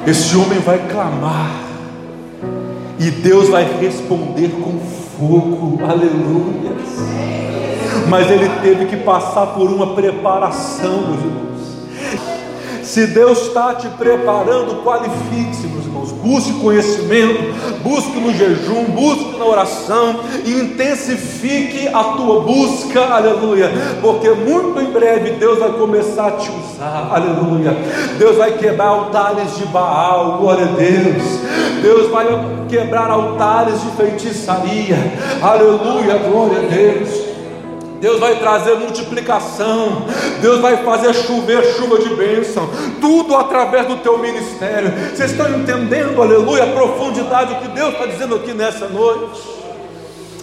Esse 0.08 0.38
homem 0.38 0.60
vai 0.60 0.78
clamar, 0.90 1.52
e 2.98 3.12
Deus 3.12 3.50
vai 3.50 3.66
responder 3.82 4.48
com 4.64 4.80
fogo, 5.20 5.78
aleluia. 5.84 6.72
Mas 8.08 8.32
ele 8.32 8.50
teve 8.62 8.86
que 8.86 8.96
passar 8.96 9.48
por 9.48 9.70
uma 9.70 9.94
preparação, 9.94 11.02
irmãos. 11.16 11.49
Se 12.90 13.06
Deus 13.06 13.44
está 13.44 13.76
te 13.76 13.88
preparando, 13.88 14.84
qualifique-se, 14.84 15.68
meus 15.68 15.86
irmãos. 15.86 16.12
Busque 16.12 16.54
conhecimento, 16.54 17.54
busque 17.84 18.20
no 18.20 18.34
jejum, 18.34 18.86
busque 18.86 19.38
na 19.38 19.46
oração, 19.46 20.22
intensifique 20.44 21.88
a 21.88 22.04
tua 22.04 22.42
busca, 22.42 23.00
aleluia. 23.00 23.70
Porque 24.02 24.32
muito 24.32 24.82
em 24.82 24.92
breve 24.92 25.34
Deus 25.34 25.60
vai 25.60 25.72
começar 25.74 26.30
a 26.30 26.32
te 26.32 26.50
usar, 26.50 27.12
aleluia. 27.14 27.78
Deus 28.18 28.38
vai 28.38 28.58
quebrar 28.58 28.88
altares 28.88 29.56
de 29.56 29.68
Baal, 29.68 30.40
glória 30.40 30.66
a 30.66 30.70
Deus. 30.70 31.24
Deus 31.84 32.10
vai 32.10 32.26
quebrar 32.68 33.12
altares 33.12 33.80
de 33.82 33.92
feitiçaria, 33.92 34.98
aleluia, 35.44 36.18
glória 36.18 36.58
a 36.58 36.62
Deus. 36.62 37.29
Deus 38.00 38.20
vai 38.20 38.40
trazer 38.40 38.76
multiplicação, 38.76 40.06
Deus 40.42 40.60
vai 40.60 40.78
fazer 40.84 41.14
chover 41.14 41.64
chuva 41.76 42.00
de 42.00 42.10
bênção, 42.16 42.70
tudo 43.02 43.36
através 43.36 43.88
do 43.88 43.98
teu 43.98 44.18
ministério. 44.18 44.92
Vocês 45.14 45.32
estão 45.32 45.50
entendendo, 45.50 46.22
aleluia, 46.22 46.64
a 46.64 46.68
profundidade 46.68 47.56
que 47.56 47.68
Deus 47.70 47.94
está 47.94 48.06
dizendo 48.06 48.36
aqui 48.36 48.54
nessa 48.54 48.88
noite? 48.88 49.42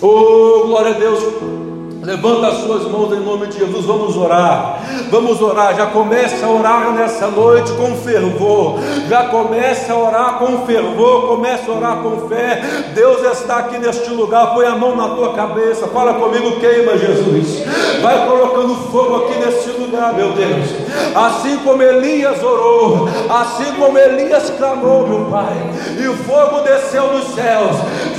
Oh, 0.03 0.67
glória 0.67 0.91
a 0.91 0.99
Deus. 0.99 1.66
Levanta 2.07 2.47
as 2.47 2.59
suas 2.59 2.85
mãos 2.85 3.13
em 3.13 3.19
nome 3.19 3.49
de 3.49 3.59
Jesus, 3.59 3.85
vamos 3.85 4.17
orar. 4.17 4.79
Vamos 5.11 5.43
orar. 5.43 5.75
Já 5.75 5.87
comece 5.87 6.45
a 6.45 6.49
orar 6.49 6.93
nessa 6.93 7.27
noite 7.27 7.73
com 7.73 7.97
fervor. 7.97 8.79
Já 9.09 9.25
comece 9.25 9.91
a 9.91 9.97
orar 9.97 10.39
com 10.39 10.65
fervor, 10.65 11.27
comece 11.27 11.69
a 11.69 11.75
orar 11.75 11.97
com 11.97 12.29
fé. 12.29 12.63
Deus 12.95 13.25
está 13.37 13.57
aqui 13.57 13.79
neste 13.79 14.09
lugar. 14.11 14.55
Põe 14.55 14.67
a 14.67 14.77
mão 14.77 14.95
na 14.95 15.17
tua 15.17 15.33
cabeça. 15.33 15.89
Fala 15.89 16.15
comigo, 16.15 16.61
queima 16.61 16.97
Jesus. 16.97 17.65
Vai 18.01 18.25
colocando 18.25 18.77
fogo 18.93 19.25
aqui 19.25 19.41
neste 19.41 19.71
lugar, 19.71 20.15
meu 20.15 20.31
Deus. 20.31 20.87
Assim 21.13 21.57
como 21.65 21.83
Elias 21.83 22.41
orou, 22.41 23.09
assim 23.29 23.73
como 23.81 23.99
Elias 23.99 24.51
clamou, 24.57 25.09
meu 25.09 25.25
Pai, 25.25 25.57
e 26.01 26.07
o 26.07 26.17
fogo 26.19 26.61
desceu 26.61 27.09
dos 27.09 27.35
céus. 27.35 27.77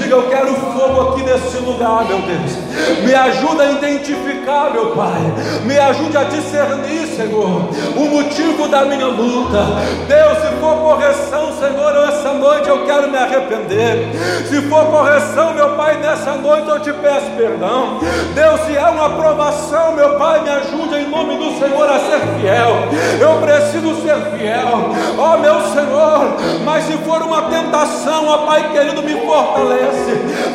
Diga, 0.07 0.15
eu 0.15 0.29
quero 0.29 0.53
fogo 0.55 1.09
aqui 1.09 1.23
neste 1.23 1.57
lugar, 1.57 2.05
meu 2.05 2.19
Deus. 2.21 2.55
Me 3.03 3.13
ajuda 3.13 3.63
a 3.63 3.71
identificar, 3.71 4.71
meu 4.71 4.91
Pai. 4.91 5.19
Me 5.65 5.77
ajude 5.77 6.15
a 6.15 6.23
discernir, 6.23 7.07
Senhor, 7.07 7.69
o 7.93 8.05
motivo 8.05 8.69
da 8.69 8.85
minha 8.85 9.07
luta. 9.07 9.65
Deus, 10.07 10.37
se 10.37 10.47
for 10.61 10.77
correção, 10.77 11.51
Senhor, 11.59 12.07
essa 12.07 12.31
noite 12.33 12.69
eu 12.69 12.85
quero 12.85 13.09
me 13.09 13.17
arrepender. 13.17 14.07
Se 14.47 14.61
for 14.69 14.85
correção, 14.85 15.53
meu 15.53 15.75
Pai, 15.75 15.97
nessa 15.97 16.35
noite 16.35 16.69
eu 16.69 16.79
te 16.79 16.93
peço 16.93 17.29
perdão. 17.35 17.99
Deus, 18.33 18.61
se 18.61 18.77
é 18.77 18.85
uma 18.85 19.07
aprovação, 19.07 19.91
meu 19.91 20.15
Pai, 20.17 20.41
me 20.41 20.49
ajude 20.49 20.95
em 20.95 21.09
nome 21.09 21.35
do 21.35 21.59
Senhor 21.59 21.89
a 21.89 21.99
ser 21.99 22.21
fiel. 22.39 22.77
Eu 23.19 23.41
preciso 23.41 24.01
ser 24.01 24.15
fiel, 24.37 24.89
ó 25.17 25.33
oh, 25.33 25.37
meu 25.37 25.61
Senhor. 25.73 26.37
Mas 26.63 26.85
se 26.85 26.93
for 26.99 27.21
uma 27.21 27.43
tentação, 27.43 28.27
ó 28.27 28.37
Pai 28.45 28.71
querido, 28.71 29.03
me 29.03 29.19
fortalece. 29.25 29.96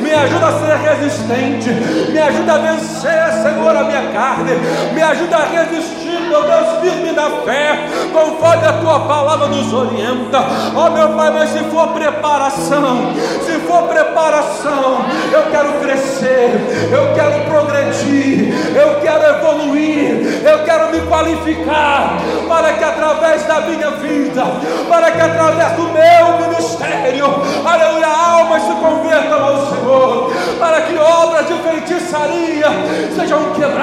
Me 0.00 0.14
ajuda 0.14 0.48
a 0.48 0.52
ser 0.60 0.78
resistente. 0.78 1.70
Me 2.12 2.20
ajuda 2.20 2.54
a 2.54 2.58
vencer. 2.58 3.32
Senhor, 3.42 3.76
a 3.76 3.84
minha 3.84 4.12
carne, 4.12 4.52
me 4.94 5.02
ajuda 5.02 5.36
a 5.38 5.44
resistir, 5.46 6.11
meu 6.32 6.42
Deus, 6.44 6.80
firme 6.80 7.12
na 7.12 7.28
fé, 7.44 7.78
conforme 8.10 8.66
a 8.66 8.72
tua 8.72 9.00
palavra 9.00 9.48
nos 9.48 9.70
orienta, 9.70 10.38
ó 10.74 10.86
oh, 10.86 10.90
meu 10.90 11.10
Pai, 11.10 11.30
mas 11.30 11.50
se 11.50 11.58
for 11.64 11.88
preparação, 11.88 13.12
se 13.44 13.52
for 13.66 13.82
preparação, 13.82 15.04
eu 15.30 15.42
quero 15.50 15.72
crescer, 15.80 16.88
eu 16.90 17.14
quero 17.14 17.44
progredir, 17.44 18.54
eu 18.74 19.00
quero 19.02 19.24
evoluir, 19.36 20.42
eu 20.42 20.64
quero 20.64 20.90
me 20.90 21.00
qualificar, 21.02 22.16
para 22.48 22.72
que 22.72 22.84
através 22.84 23.42
da 23.44 23.60
minha 23.60 23.90
vida, 23.90 24.42
para 24.88 25.10
que 25.10 25.20
através 25.20 25.72
do 25.72 25.82
meu 25.82 26.48
ministério, 26.48 27.26
aleluia, 27.62 28.06
almas 28.06 28.62
se 28.62 28.72
convertam 28.72 29.44
ao 29.44 29.66
Senhor, 29.66 30.32
para 30.58 30.80
que 30.80 30.96
obras 30.96 31.46
de 31.46 31.54
feitiçaria, 31.54 32.68
sejam 33.14 33.52
quebradas, 33.52 33.81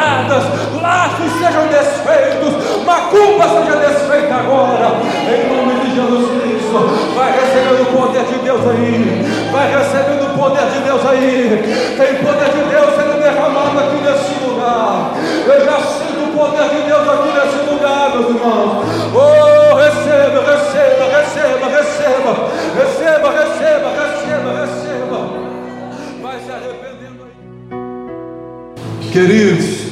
laços 0.81 1.31
sejam 1.39 1.67
desfeitos, 1.67 2.83
macumba 2.85 3.45
seja 3.47 3.75
desfeita 3.77 4.35
agora, 4.35 4.97
em 5.27 5.47
nome 5.47 5.79
de 5.81 5.95
Jesus 5.95 6.41
Cristo. 6.41 6.79
Vai 7.15 7.31
recebendo 7.31 7.81
o 7.81 7.85
poder 7.97 8.23
de 8.25 8.37
Deus 8.39 8.61
aí, 8.67 9.49
vai 9.51 9.71
recebendo 9.71 10.25
o 10.25 10.37
poder 10.37 10.65
de 10.71 10.79
Deus 10.79 11.05
aí. 11.05 11.95
Tem 11.97 12.15
poder 12.23 12.49
de 12.49 12.69
Deus 12.69 12.95
sendo 12.95 13.21
derramado 13.21 13.79
aqui 13.79 13.97
nesse 14.03 14.33
lugar. 14.45 15.11
Eu 15.45 15.65
já 15.65 15.77
sinto 15.79 16.23
o 16.23 16.37
poder 16.37 16.69
de 16.69 16.81
Deus 16.83 17.07
aqui 17.09 17.29
nesse 17.33 17.59
lugar, 17.69 18.09
meus 18.11 18.29
irmãos. 18.29 18.85
Oh, 19.13 19.75
receba, 19.75 20.39
receba, 20.51 21.05
receba, 21.17 21.65
receba, 21.69 22.31
receba, 22.75 23.29
receba, 23.31 23.89
receba, 23.99 24.49
receba. 24.61 25.19
Vai 26.21 26.37
se 26.39 26.51
arrependendo 26.51 27.23
aí. 27.25 29.11
Queridos, 29.11 29.88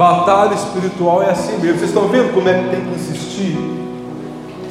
batalha 0.00 0.54
espiritual 0.54 1.22
é 1.22 1.30
assim 1.30 1.58
mesmo. 1.58 1.78
Vocês 1.78 1.90
estão 1.90 2.08
vendo 2.08 2.32
como 2.32 2.48
é 2.48 2.54
que 2.54 2.70
tem 2.70 2.80
que 2.80 2.94
insistir? 2.94 3.58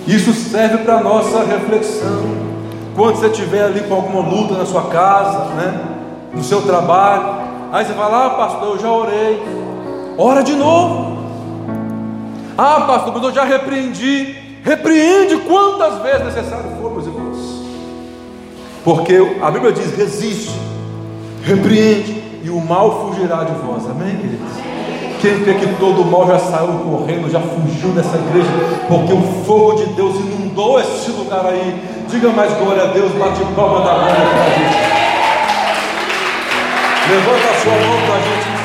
Isso 0.07 0.33
serve 0.33 0.79
para 0.79 1.01
nossa 1.01 1.43
reflexão. 1.43 2.49
Quando 2.95 3.17
você 3.17 3.27
estiver 3.27 3.63
ali 3.63 3.81
com 3.81 3.93
alguma 3.93 4.27
luta 4.27 4.55
na 4.55 4.65
sua 4.65 4.85
casa, 4.85 5.53
né? 5.53 5.85
no 6.33 6.43
seu 6.43 6.63
trabalho, 6.63 7.43
aí 7.71 7.85
você 7.85 7.93
fala: 7.93 8.25
Ah, 8.25 8.29
pastor, 8.31 8.69
eu 8.69 8.79
já 8.79 8.91
orei. 8.91 9.39
Ora 10.17 10.41
de 10.41 10.55
novo. 10.55 11.19
Ah, 12.57 12.81
pastor, 12.81 13.13
mas 13.13 13.23
eu 13.23 13.31
já 13.31 13.43
repreendi. 13.43 14.35
Repreende 14.63 15.37
quantas 15.47 16.01
vezes 16.01 16.25
necessário 16.25 16.71
for, 16.81 16.91
meus 16.91 17.05
irmãos. 17.05 17.37
Porque 18.83 19.37
a 19.43 19.51
Bíblia 19.51 19.73
diz: 19.73 19.95
resiste, 19.95 20.59
repreende, 21.43 22.23
e 22.43 22.49
o 22.49 22.59
mal 22.59 23.11
fugirá 23.11 23.43
de 23.43 23.53
vós. 23.61 23.87
Amém, 23.87 24.17
queridos? 24.17 24.78
Quem 25.19 25.43
crê 25.43 25.53
que 25.55 25.67
todo 25.75 26.05
mal 26.05 26.25
já 26.27 26.39
saiu 26.39 26.79
correndo, 26.79 27.29
já 27.29 27.41
fugiu 27.41 27.89
dessa 27.89 28.17
igreja, 28.17 28.49
porque 28.87 29.11
o 29.11 29.21
fogo 29.45 29.73
de 29.73 29.87
Deus 29.87 30.15
inundou 30.15 30.79
esse 30.79 31.11
lugar 31.11 31.45
aí. 31.45 31.77
Diga 32.07 32.29
mais 32.29 32.53
glória 32.53 32.83
a 32.83 32.87
Deus, 32.87 33.11
bate 33.11 33.43
palma 33.53 33.81
da 33.81 33.93
glória 33.95 34.15
para 34.15 34.43
a 34.43 34.49
gente. 34.49 34.99
Levanta 37.11 37.49
a 37.49 37.59
sua 37.61 37.73
mão 37.73 38.58